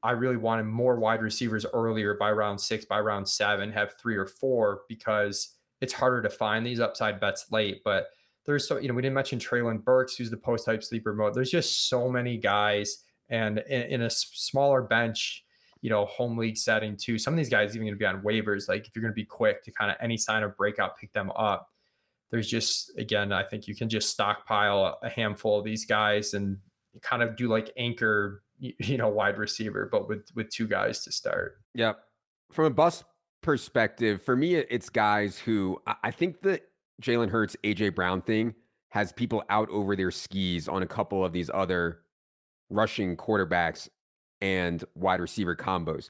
I 0.01 0.11
really 0.11 0.37
wanted 0.37 0.63
more 0.63 0.97
wide 0.97 1.21
receivers 1.21 1.65
earlier 1.73 2.13
by 2.13 2.31
round 2.31 2.61
six, 2.61 2.85
by 2.85 3.01
round 3.01 3.27
seven, 3.27 3.73
have 3.73 3.95
three 3.99 4.15
or 4.15 4.25
four 4.25 4.83
because 4.87 5.57
it's 5.81 5.93
harder 5.93 6.21
to 6.21 6.29
find 6.29 6.65
these 6.65 6.79
upside 6.79 7.19
bets 7.19 7.51
late. 7.51 7.81
But 7.83 8.07
there's 8.45 8.67
so, 8.67 8.77
you 8.77 8.87
know, 8.87 8.93
we 8.93 9.01
didn't 9.01 9.15
mention 9.15 9.39
Treylon 9.39 9.83
Burks, 9.83 10.15
who's 10.15 10.29
the 10.29 10.37
post 10.37 10.65
type 10.65 10.83
sleeper 10.83 11.13
mode. 11.13 11.33
There's 11.33 11.51
just 11.51 11.89
so 11.89 12.09
many 12.09 12.37
guys. 12.37 13.03
And 13.29 13.59
in, 13.59 13.81
in 13.83 14.01
a 14.01 14.09
smaller 14.09 14.81
bench, 14.81 15.43
you 15.81 15.89
know, 15.89 16.05
home 16.05 16.37
league 16.37 16.57
setting 16.57 16.97
too, 16.97 17.17
some 17.17 17.33
of 17.33 17.37
these 17.37 17.49
guys 17.49 17.75
even 17.75 17.87
going 17.87 17.93
to 17.93 17.99
be 17.99 18.05
on 18.05 18.21
waivers. 18.21 18.67
Like 18.67 18.87
if 18.87 18.95
you're 18.95 19.03
going 19.03 19.13
to 19.13 19.15
be 19.15 19.25
quick 19.25 19.63
to 19.63 19.71
kind 19.71 19.91
of 19.91 19.97
any 20.01 20.17
sign 20.17 20.43
of 20.43 20.57
breakout, 20.57 20.97
pick 20.97 21.13
them 21.13 21.31
up. 21.35 21.69
There's 22.31 22.49
just, 22.49 22.97
again, 22.97 23.31
I 23.31 23.43
think 23.43 23.67
you 23.67 23.75
can 23.75 23.89
just 23.89 24.09
stockpile 24.09 24.99
a 25.01 25.09
handful 25.09 25.59
of 25.59 25.65
these 25.65 25.85
guys 25.85 26.33
and 26.33 26.57
kind 27.01 27.23
of 27.23 27.35
do 27.35 27.47
like 27.47 27.71
anchor, 27.77 28.43
you 28.59 28.97
know, 28.97 29.09
wide 29.09 29.37
receiver, 29.37 29.87
but 29.91 30.07
with, 30.07 30.27
with 30.35 30.49
two 30.49 30.67
guys 30.67 31.03
to 31.05 31.11
start. 31.11 31.59
yeah 31.73 31.93
From 32.51 32.65
a 32.65 32.69
bus 32.71 33.03
perspective, 33.41 34.21
for 34.21 34.35
me, 34.35 34.55
it's 34.55 34.89
guys 34.89 35.37
who 35.37 35.81
I 36.03 36.11
think 36.11 36.41
the 36.41 36.61
Jalen 37.01 37.29
Hurts, 37.29 37.55
AJ 37.63 37.95
Brown 37.95 38.21
thing 38.21 38.53
has 38.89 39.11
people 39.11 39.43
out 39.49 39.69
over 39.69 39.95
their 39.95 40.11
skis 40.11 40.67
on 40.67 40.83
a 40.83 40.87
couple 40.87 41.23
of 41.23 41.31
these 41.31 41.49
other 41.53 41.99
rushing 42.69 43.15
quarterbacks 43.15 43.87
and 44.41 44.83
wide 44.95 45.19
receiver 45.19 45.55
combos. 45.55 46.09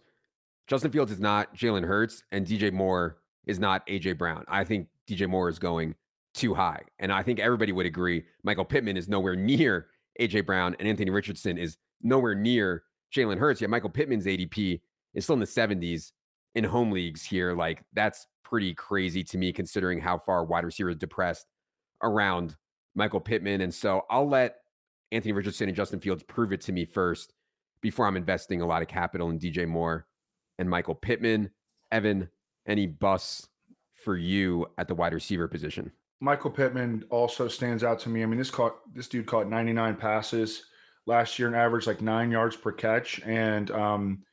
Justin 0.67 0.91
Fields 0.91 1.11
is 1.11 1.19
not 1.19 1.55
Jalen 1.55 1.85
Hurts, 1.85 2.23
and 2.31 2.45
DJ 2.45 2.71
Moore 2.71 3.17
is 3.47 3.59
not 3.59 3.85
AJ 3.87 4.17
Brown. 4.17 4.45
I 4.47 4.63
think 4.63 4.87
DJ 5.07 5.27
Moore 5.27 5.49
is 5.49 5.59
going 5.59 5.95
too 6.33 6.53
high. 6.53 6.81
And 6.99 7.11
I 7.11 7.23
think 7.23 7.39
everybody 7.39 7.71
would 7.71 7.85
agree 7.85 8.23
Michael 8.43 8.65
Pittman 8.65 8.97
is 8.97 9.09
nowhere 9.09 9.35
near 9.35 9.87
AJ 10.19 10.45
Brown, 10.45 10.75
and 10.79 10.87
Anthony 10.87 11.09
Richardson 11.09 11.57
is 11.57 11.77
nowhere 12.01 12.35
near 12.35 12.83
Jalen 13.15 13.39
Hurts. 13.39 13.61
Yet 13.61 13.69
Michael 13.69 13.89
Pittman's 13.89 14.25
ADP 14.25 14.79
is 15.15 15.23
still 15.23 15.33
in 15.33 15.39
the 15.39 15.45
70s 15.45 16.11
in 16.55 16.63
home 16.63 16.91
leagues 16.91 17.23
here. 17.23 17.53
Like 17.53 17.83
that's 17.93 18.27
pretty 18.43 18.73
crazy 18.73 19.23
to 19.25 19.37
me, 19.37 19.51
considering 19.51 19.99
how 19.99 20.17
far 20.17 20.43
wide 20.43 20.65
receiver 20.65 20.89
is 20.89 20.97
depressed 20.97 21.47
around 22.01 22.55
Michael 22.95 23.19
Pittman. 23.19 23.61
And 23.61 23.73
so 23.73 24.03
I'll 24.09 24.27
let 24.27 24.57
Anthony 25.11 25.33
Richardson 25.33 25.69
and 25.69 25.75
Justin 25.75 25.99
Fields 25.99 26.23
prove 26.23 26.53
it 26.53 26.61
to 26.61 26.71
me 26.71 26.85
first 26.85 27.33
before 27.81 28.05
I'm 28.05 28.17
investing 28.17 28.61
a 28.61 28.65
lot 28.65 28.81
of 28.81 28.87
capital 28.87 29.29
in 29.29 29.39
DJ 29.39 29.67
Moore 29.67 30.07
and 30.57 30.69
Michael 30.69 30.95
Pittman. 30.95 31.49
Evan, 31.91 32.29
any 32.67 32.87
bus 32.87 33.47
for 33.95 34.15
you 34.15 34.67
at 34.77 34.87
the 34.87 34.95
wide 34.95 35.13
receiver 35.13 35.47
position? 35.47 35.91
Michael 36.21 36.51
Pittman 36.51 37.05
also 37.09 37.47
stands 37.47 37.83
out 37.83 37.99
to 37.99 38.09
me. 38.09 38.23
I 38.23 38.25
mean, 38.25 38.37
this 38.37 38.51
caught 38.51 38.75
this 38.93 39.07
dude 39.07 39.25
caught 39.25 39.47
99 39.47 39.95
passes 39.95 40.65
last 41.05 41.39
year 41.39 41.47
and 41.47 41.55
averaged 41.55 41.87
like 41.87 42.01
nine 42.01 42.29
yards 42.29 42.55
per 42.55 42.71
catch. 42.71 43.21
And 43.21 43.71
um, 43.71 44.23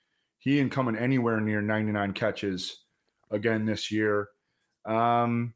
he 0.46 0.60
ain't 0.60 0.70
coming 0.70 0.94
anywhere 0.94 1.40
near 1.40 1.60
99 1.60 2.12
catches 2.12 2.84
again 3.32 3.66
this 3.66 3.90
year. 3.90 4.28
Um, 4.84 5.54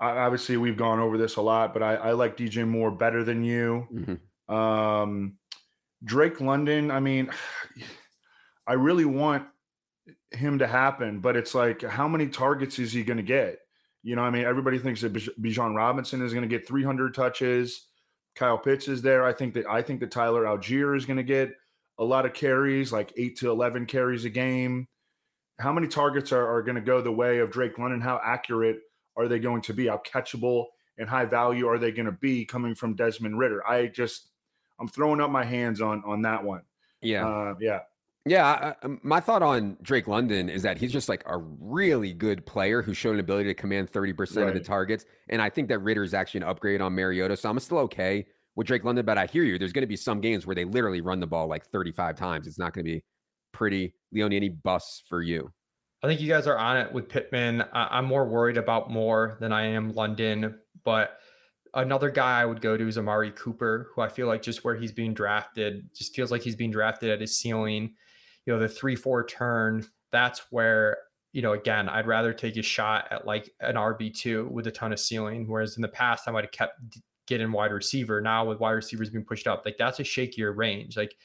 I, 0.00 0.10
obviously, 0.10 0.56
we've 0.56 0.76
gone 0.76 0.98
over 0.98 1.16
this 1.16 1.36
a 1.36 1.40
lot, 1.40 1.72
but 1.72 1.84
I, 1.84 1.94
I 1.94 2.10
like 2.10 2.36
DJ 2.36 2.66
Moore 2.66 2.90
better 2.90 3.22
than 3.22 3.44
you. 3.44 3.86
Mm-hmm. 3.94 4.52
Um, 4.52 5.36
Drake 6.02 6.40
London, 6.40 6.90
I 6.90 6.98
mean, 6.98 7.30
I 8.66 8.72
really 8.72 9.04
want 9.04 9.46
him 10.32 10.58
to 10.58 10.66
happen, 10.66 11.20
but 11.20 11.36
it's 11.36 11.54
like, 11.54 11.80
how 11.82 12.08
many 12.08 12.26
targets 12.26 12.80
is 12.80 12.92
he 12.92 13.04
going 13.04 13.18
to 13.18 13.22
get? 13.22 13.60
You 14.02 14.16
know, 14.16 14.22
I 14.22 14.30
mean, 14.30 14.46
everybody 14.46 14.80
thinks 14.80 15.00
that 15.02 15.12
Bijan 15.12 15.76
Robinson 15.76 16.22
is 16.22 16.32
going 16.32 16.42
to 16.42 16.48
get 16.48 16.66
300 16.66 17.14
touches. 17.14 17.86
Kyle 18.34 18.58
Pitts 18.58 18.88
is 18.88 19.00
there. 19.00 19.24
I 19.24 19.32
think 19.32 19.54
that 19.54 19.66
I 19.66 19.80
think 19.80 20.00
that 20.00 20.10
Tyler 20.10 20.42
Allgeier 20.42 20.96
is 20.96 21.06
going 21.06 21.18
to 21.18 21.22
get 21.22 21.54
a 21.98 22.04
lot 22.04 22.26
of 22.26 22.34
carries, 22.34 22.92
like 22.92 23.12
eight 23.16 23.36
to 23.38 23.50
11 23.50 23.86
carries 23.86 24.24
a 24.24 24.30
game. 24.30 24.88
How 25.58 25.72
many 25.72 25.86
targets 25.86 26.32
are, 26.32 26.46
are 26.46 26.62
going 26.62 26.74
to 26.74 26.82
go 26.82 27.00
the 27.00 27.12
way 27.12 27.38
of 27.38 27.50
Drake 27.50 27.78
London? 27.78 28.00
How 28.00 28.20
accurate 28.22 28.80
are 29.16 29.28
they 29.28 29.38
going 29.38 29.62
to 29.62 29.72
be? 29.72 29.86
How 29.86 30.00
catchable 30.06 30.66
and 30.98 31.08
high 31.08 31.24
value 31.24 31.66
are 31.66 31.78
they 31.78 31.92
going 31.92 32.06
to 32.06 32.12
be 32.12 32.44
coming 32.44 32.74
from 32.74 32.94
Desmond 32.94 33.38
Ridder? 33.38 33.66
I 33.66 33.86
just, 33.86 34.28
I'm 34.78 34.88
throwing 34.88 35.20
up 35.20 35.30
my 35.30 35.44
hands 35.44 35.80
on 35.80 36.02
on 36.04 36.22
that 36.22 36.44
one. 36.44 36.62
Yeah, 37.00 37.26
uh, 37.26 37.54
yeah, 37.60 37.80
yeah. 38.26 38.74
Um, 38.82 39.00
my 39.02 39.20
thought 39.20 39.42
on 39.42 39.78
Drake 39.82 40.06
London 40.06 40.50
is 40.50 40.62
that 40.62 40.76
he's 40.76 40.92
just 40.92 41.08
like 41.08 41.22
a 41.26 41.38
really 41.38 42.12
good 42.12 42.44
player 42.44 42.82
who 42.82 42.92
showed 42.92 43.14
an 43.14 43.20
ability 43.20 43.48
to 43.48 43.54
command 43.54 43.88
30 43.88 44.12
percent 44.12 44.46
right. 44.46 44.54
of 44.54 44.62
the 44.62 44.66
targets, 44.66 45.06
and 45.28 45.40
I 45.40 45.48
think 45.48 45.68
that 45.68 45.78
Ritter 45.78 46.02
is 46.02 46.12
actually 46.12 46.42
an 46.42 46.48
upgrade 46.48 46.82
on 46.82 46.94
Mariota. 46.94 47.36
So 47.36 47.48
I'm 47.48 47.58
still 47.58 47.78
okay 47.78 48.26
with 48.56 48.66
Drake 48.66 48.84
London, 48.84 49.04
but 49.04 49.18
I 49.18 49.26
hear 49.26 49.44
you. 49.44 49.58
There's 49.58 49.72
going 49.72 49.82
to 49.82 49.86
be 49.86 49.96
some 49.96 50.20
games 50.20 50.46
where 50.46 50.54
they 50.54 50.64
literally 50.64 51.02
run 51.02 51.20
the 51.20 51.26
ball 51.26 51.46
like 51.46 51.64
35 51.66 52.16
times. 52.16 52.46
It's 52.46 52.58
not 52.58 52.72
going 52.72 52.84
to 52.84 52.90
be 52.90 53.04
pretty. 53.52 53.94
Leone, 54.12 54.32
any 54.32 54.48
busts 54.48 55.02
for 55.08 55.22
you? 55.22 55.52
I 56.02 56.08
think 56.08 56.20
you 56.20 56.28
guys 56.28 56.46
are 56.46 56.58
on 56.58 56.76
it 56.76 56.92
with 56.92 57.08
Pittman. 57.08 57.64
I'm 57.72 58.04
more 58.06 58.26
worried 58.26 58.56
about 58.56 58.90
Moore 58.90 59.36
than 59.40 59.52
I 59.52 59.66
am 59.66 59.92
London, 59.92 60.58
but 60.84 61.18
another 61.74 62.10
guy 62.10 62.40
I 62.40 62.44
would 62.44 62.60
go 62.60 62.76
to 62.76 62.88
is 62.88 62.98
Amari 62.98 63.32
Cooper, 63.32 63.90
who 63.94 64.02
I 64.02 64.08
feel 64.08 64.26
like 64.26 64.42
just 64.42 64.64
where 64.64 64.74
he's 64.74 64.92
being 64.92 65.14
drafted 65.14 65.88
just 65.94 66.14
feels 66.14 66.30
like 66.30 66.42
he's 66.42 66.56
being 66.56 66.70
drafted 66.70 67.10
at 67.10 67.20
his 67.20 67.38
ceiling. 67.38 67.94
You 68.46 68.52
know, 68.52 68.58
the 68.58 68.68
three 68.68 68.96
four 68.96 69.26
turn. 69.26 69.86
That's 70.12 70.40
where 70.50 70.98
you 71.32 71.42
know, 71.42 71.52
again, 71.52 71.86
I'd 71.90 72.06
rather 72.06 72.32
take 72.32 72.56
a 72.56 72.62
shot 72.62 73.08
at 73.10 73.26
like 73.26 73.50
an 73.60 73.74
RB2 73.74 74.50
with 74.50 74.66
a 74.68 74.70
ton 74.70 74.92
of 74.94 74.98
ceiling. 74.98 75.46
Whereas 75.46 75.76
in 75.76 75.82
the 75.82 75.88
past, 75.88 76.26
I 76.26 76.30
might 76.30 76.44
have 76.44 76.50
kept 76.50 76.80
get 77.26 77.40
in 77.40 77.52
wide 77.52 77.72
receiver. 77.72 78.20
Now 78.20 78.44
with 78.44 78.60
wide 78.60 78.72
receivers 78.72 79.10
being 79.10 79.24
pushed 79.24 79.46
up, 79.46 79.62
like 79.64 79.76
that's 79.78 80.00
a 80.00 80.04
shakier 80.04 80.56
range. 80.56 80.96
Like 80.96 81.16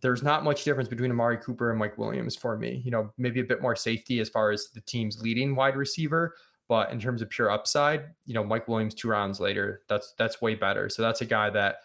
there's 0.00 0.22
not 0.22 0.44
much 0.44 0.64
difference 0.64 0.88
between 0.88 1.10
Amari 1.10 1.38
Cooper 1.38 1.70
and 1.70 1.78
Mike 1.78 1.96
Williams 1.96 2.36
for 2.36 2.58
me. 2.58 2.82
You 2.84 2.90
know, 2.90 3.10
maybe 3.16 3.40
a 3.40 3.44
bit 3.44 3.62
more 3.62 3.74
safety 3.74 4.20
as 4.20 4.28
far 4.28 4.50
as 4.50 4.68
the 4.74 4.82
team's 4.82 5.22
leading 5.22 5.56
wide 5.56 5.76
receiver, 5.76 6.34
but 6.68 6.90
in 6.90 7.00
terms 7.00 7.22
of 7.22 7.30
pure 7.30 7.50
upside, 7.50 8.04
you 8.26 8.34
know, 8.34 8.44
Mike 8.44 8.68
Williams 8.68 8.94
two 8.94 9.08
rounds 9.08 9.40
later, 9.40 9.82
that's 9.88 10.14
that's 10.18 10.42
way 10.42 10.54
better. 10.54 10.88
So 10.88 11.02
that's 11.02 11.20
a 11.22 11.24
guy 11.24 11.50
that 11.50 11.76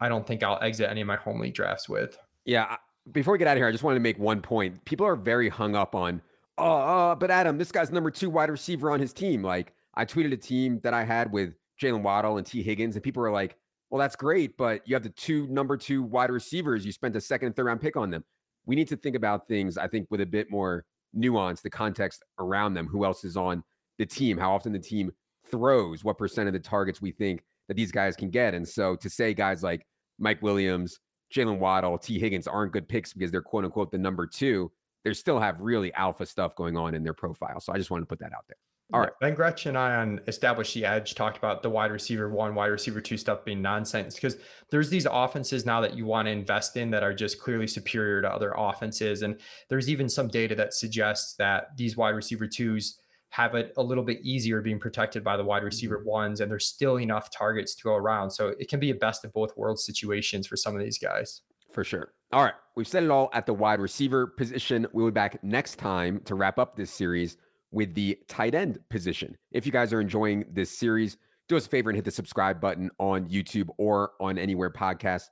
I 0.00 0.08
don't 0.08 0.26
think 0.26 0.42
I'll 0.42 0.58
exit 0.62 0.90
any 0.90 1.00
of 1.00 1.06
my 1.06 1.16
home 1.16 1.40
league 1.40 1.54
drafts 1.54 1.88
with. 1.88 2.18
Yeah. 2.44 2.76
Before 3.12 3.32
we 3.32 3.38
get 3.38 3.48
out 3.48 3.56
of 3.56 3.58
here, 3.58 3.68
I 3.68 3.72
just 3.72 3.84
wanted 3.84 3.96
to 3.96 4.02
make 4.02 4.18
one 4.18 4.42
point. 4.42 4.84
People 4.84 5.06
are 5.06 5.16
very 5.16 5.48
hung 5.48 5.76
up 5.76 5.94
on, 5.94 6.20
oh, 6.58 6.76
uh, 6.76 7.14
but 7.14 7.30
Adam, 7.30 7.56
this 7.56 7.70
guy's 7.70 7.92
number 7.92 8.10
two 8.10 8.30
wide 8.30 8.50
receiver 8.50 8.90
on 8.90 9.00
his 9.00 9.12
team. 9.12 9.42
Like 9.42 9.72
I 9.94 10.04
tweeted 10.04 10.32
a 10.32 10.36
team 10.36 10.80
that 10.82 10.92
I 10.92 11.04
had 11.04 11.32
with 11.32 11.54
Jaylen 11.80 12.02
Waddle 12.02 12.38
and 12.38 12.46
Tee 12.46 12.62
Higgins, 12.62 12.96
and 12.96 13.02
people 13.02 13.22
are 13.22 13.30
like, 13.30 13.56
well, 13.90 14.00
that's 14.00 14.16
great, 14.16 14.56
but 14.56 14.82
you 14.86 14.94
have 14.94 15.02
the 15.02 15.10
two 15.10 15.46
number 15.48 15.76
two 15.76 16.02
wide 16.02 16.30
receivers. 16.30 16.84
You 16.84 16.92
spent 16.92 17.14
a 17.16 17.20
second 17.20 17.46
and 17.46 17.56
third 17.56 17.66
round 17.66 17.80
pick 17.80 17.96
on 17.96 18.10
them. 18.10 18.24
We 18.64 18.74
need 18.74 18.88
to 18.88 18.96
think 18.96 19.14
about 19.14 19.46
things, 19.46 19.78
I 19.78 19.86
think, 19.86 20.08
with 20.10 20.20
a 20.20 20.26
bit 20.26 20.50
more 20.50 20.84
nuance, 21.12 21.60
the 21.60 21.70
context 21.70 22.22
around 22.38 22.74
them. 22.74 22.88
Who 22.88 23.04
else 23.04 23.24
is 23.24 23.36
on 23.36 23.62
the 23.98 24.06
team? 24.06 24.38
How 24.38 24.52
often 24.54 24.72
the 24.72 24.78
team 24.78 25.12
throws? 25.48 26.02
What 26.02 26.18
percent 26.18 26.48
of 26.48 26.52
the 26.52 26.60
targets 26.60 27.00
we 27.00 27.12
think 27.12 27.42
that 27.68 27.74
these 27.74 27.92
guys 27.92 28.16
can 28.16 28.30
get? 28.30 28.54
And 28.54 28.66
so 28.66 28.96
to 28.96 29.08
say 29.08 29.34
guys 29.34 29.62
like 29.62 29.86
Mike 30.18 30.42
Williams, 30.42 30.98
Jaylen 31.32 31.58
Waddle, 31.58 31.96
Tee 31.98 32.18
Higgins 32.18 32.48
aren't 32.48 32.72
good 32.72 32.88
picks 32.88 33.12
because 33.12 33.30
they're 33.30 33.42
quote 33.42 33.64
unquote 33.64 33.92
the 33.92 33.98
number 33.98 34.26
two, 34.26 34.72
they 35.04 35.12
still 35.12 35.38
have 35.38 35.60
really 35.60 35.94
alpha 35.94 36.26
stuff 36.26 36.56
going 36.56 36.76
on 36.76 36.94
in 36.94 37.04
their 37.04 37.14
profile. 37.14 37.60
So 37.60 37.72
I 37.72 37.78
just 37.78 37.90
wanted 37.90 38.02
to 38.02 38.06
put 38.06 38.18
that 38.18 38.32
out 38.32 38.44
there. 38.48 38.56
All 38.92 39.00
right. 39.00 39.10
Ben 39.20 39.34
Gretch 39.34 39.66
and 39.66 39.76
I 39.76 39.96
on 39.96 40.20
Establish 40.28 40.74
the 40.74 40.84
Edge 40.84 41.16
talked 41.16 41.36
about 41.36 41.62
the 41.62 41.70
wide 41.70 41.90
receiver 41.90 42.30
one, 42.30 42.54
wide 42.54 42.66
receiver 42.66 43.00
two 43.00 43.16
stuff 43.16 43.44
being 43.44 43.60
nonsense 43.60 44.14
because 44.14 44.36
there's 44.70 44.88
these 44.88 45.06
offenses 45.10 45.66
now 45.66 45.80
that 45.80 45.96
you 45.96 46.06
want 46.06 46.26
to 46.26 46.32
invest 46.32 46.76
in 46.76 46.90
that 46.92 47.02
are 47.02 47.12
just 47.12 47.40
clearly 47.40 47.66
superior 47.66 48.22
to 48.22 48.32
other 48.32 48.54
offenses. 48.56 49.22
And 49.22 49.40
there's 49.68 49.90
even 49.90 50.08
some 50.08 50.28
data 50.28 50.54
that 50.54 50.72
suggests 50.72 51.34
that 51.34 51.76
these 51.76 51.96
wide 51.96 52.10
receiver 52.10 52.46
twos 52.46 53.00
have 53.30 53.56
it 53.56 53.72
a 53.76 53.82
little 53.82 54.04
bit 54.04 54.20
easier 54.22 54.62
being 54.62 54.78
protected 54.78 55.24
by 55.24 55.36
the 55.36 55.44
wide 55.44 55.64
receiver 55.64 55.98
Mm-hmm. 55.98 56.08
ones, 56.08 56.40
and 56.40 56.50
there's 56.50 56.66
still 56.66 57.00
enough 57.00 57.28
targets 57.30 57.74
to 57.74 57.82
go 57.82 57.94
around. 57.94 58.30
So 58.30 58.54
it 58.60 58.68
can 58.68 58.78
be 58.78 58.90
a 58.90 58.94
best 58.94 59.24
of 59.24 59.32
both 59.32 59.56
worlds 59.56 59.84
situations 59.84 60.46
for 60.46 60.56
some 60.56 60.76
of 60.76 60.82
these 60.82 60.98
guys. 60.98 61.42
For 61.72 61.82
sure. 61.82 62.12
All 62.32 62.44
right. 62.44 62.54
We've 62.76 62.86
said 62.86 63.02
it 63.02 63.10
all 63.10 63.30
at 63.32 63.46
the 63.46 63.52
wide 63.52 63.80
receiver 63.80 64.28
position. 64.28 64.86
We'll 64.92 65.06
be 65.06 65.10
back 65.12 65.42
next 65.42 65.76
time 65.76 66.20
to 66.24 66.34
wrap 66.34 66.58
up 66.58 66.76
this 66.76 66.90
series 66.90 67.36
with 67.76 67.94
the 67.94 68.18
tight 68.26 68.54
end 68.54 68.78
position. 68.88 69.36
If 69.52 69.66
you 69.66 69.70
guys 69.70 69.92
are 69.92 70.00
enjoying 70.00 70.46
this 70.50 70.70
series, 70.70 71.18
do 71.46 71.58
us 71.58 71.66
a 71.66 71.68
favor 71.68 71.90
and 71.90 71.96
hit 71.96 72.06
the 72.06 72.10
subscribe 72.10 72.58
button 72.58 72.90
on 72.98 73.28
YouTube 73.28 73.68
or 73.76 74.12
on 74.18 74.38
anywhere 74.38 74.70
podcasts 74.70 75.28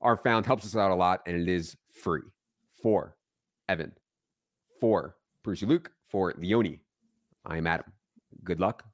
are 0.00 0.16
found. 0.16 0.46
Helps 0.46 0.64
us 0.64 0.76
out 0.76 0.92
a 0.92 0.94
lot, 0.94 1.22
and 1.26 1.36
it 1.36 1.48
is 1.48 1.76
free. 1.92 2.22
For 2.80 3.16
Evan, 3.68 3.92
for 4.80 5.16
Brucey 5.42 5.66
Luke, 5.66 5.90
for 6.06 6.32
Leone, 6.38 6.78
I 7.44 7.58
am 7.58 7.66
Adam. 7.66 7.92
Good 8.44 8.60
luck, 8.60 8.84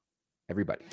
everybody. 0.48 0.84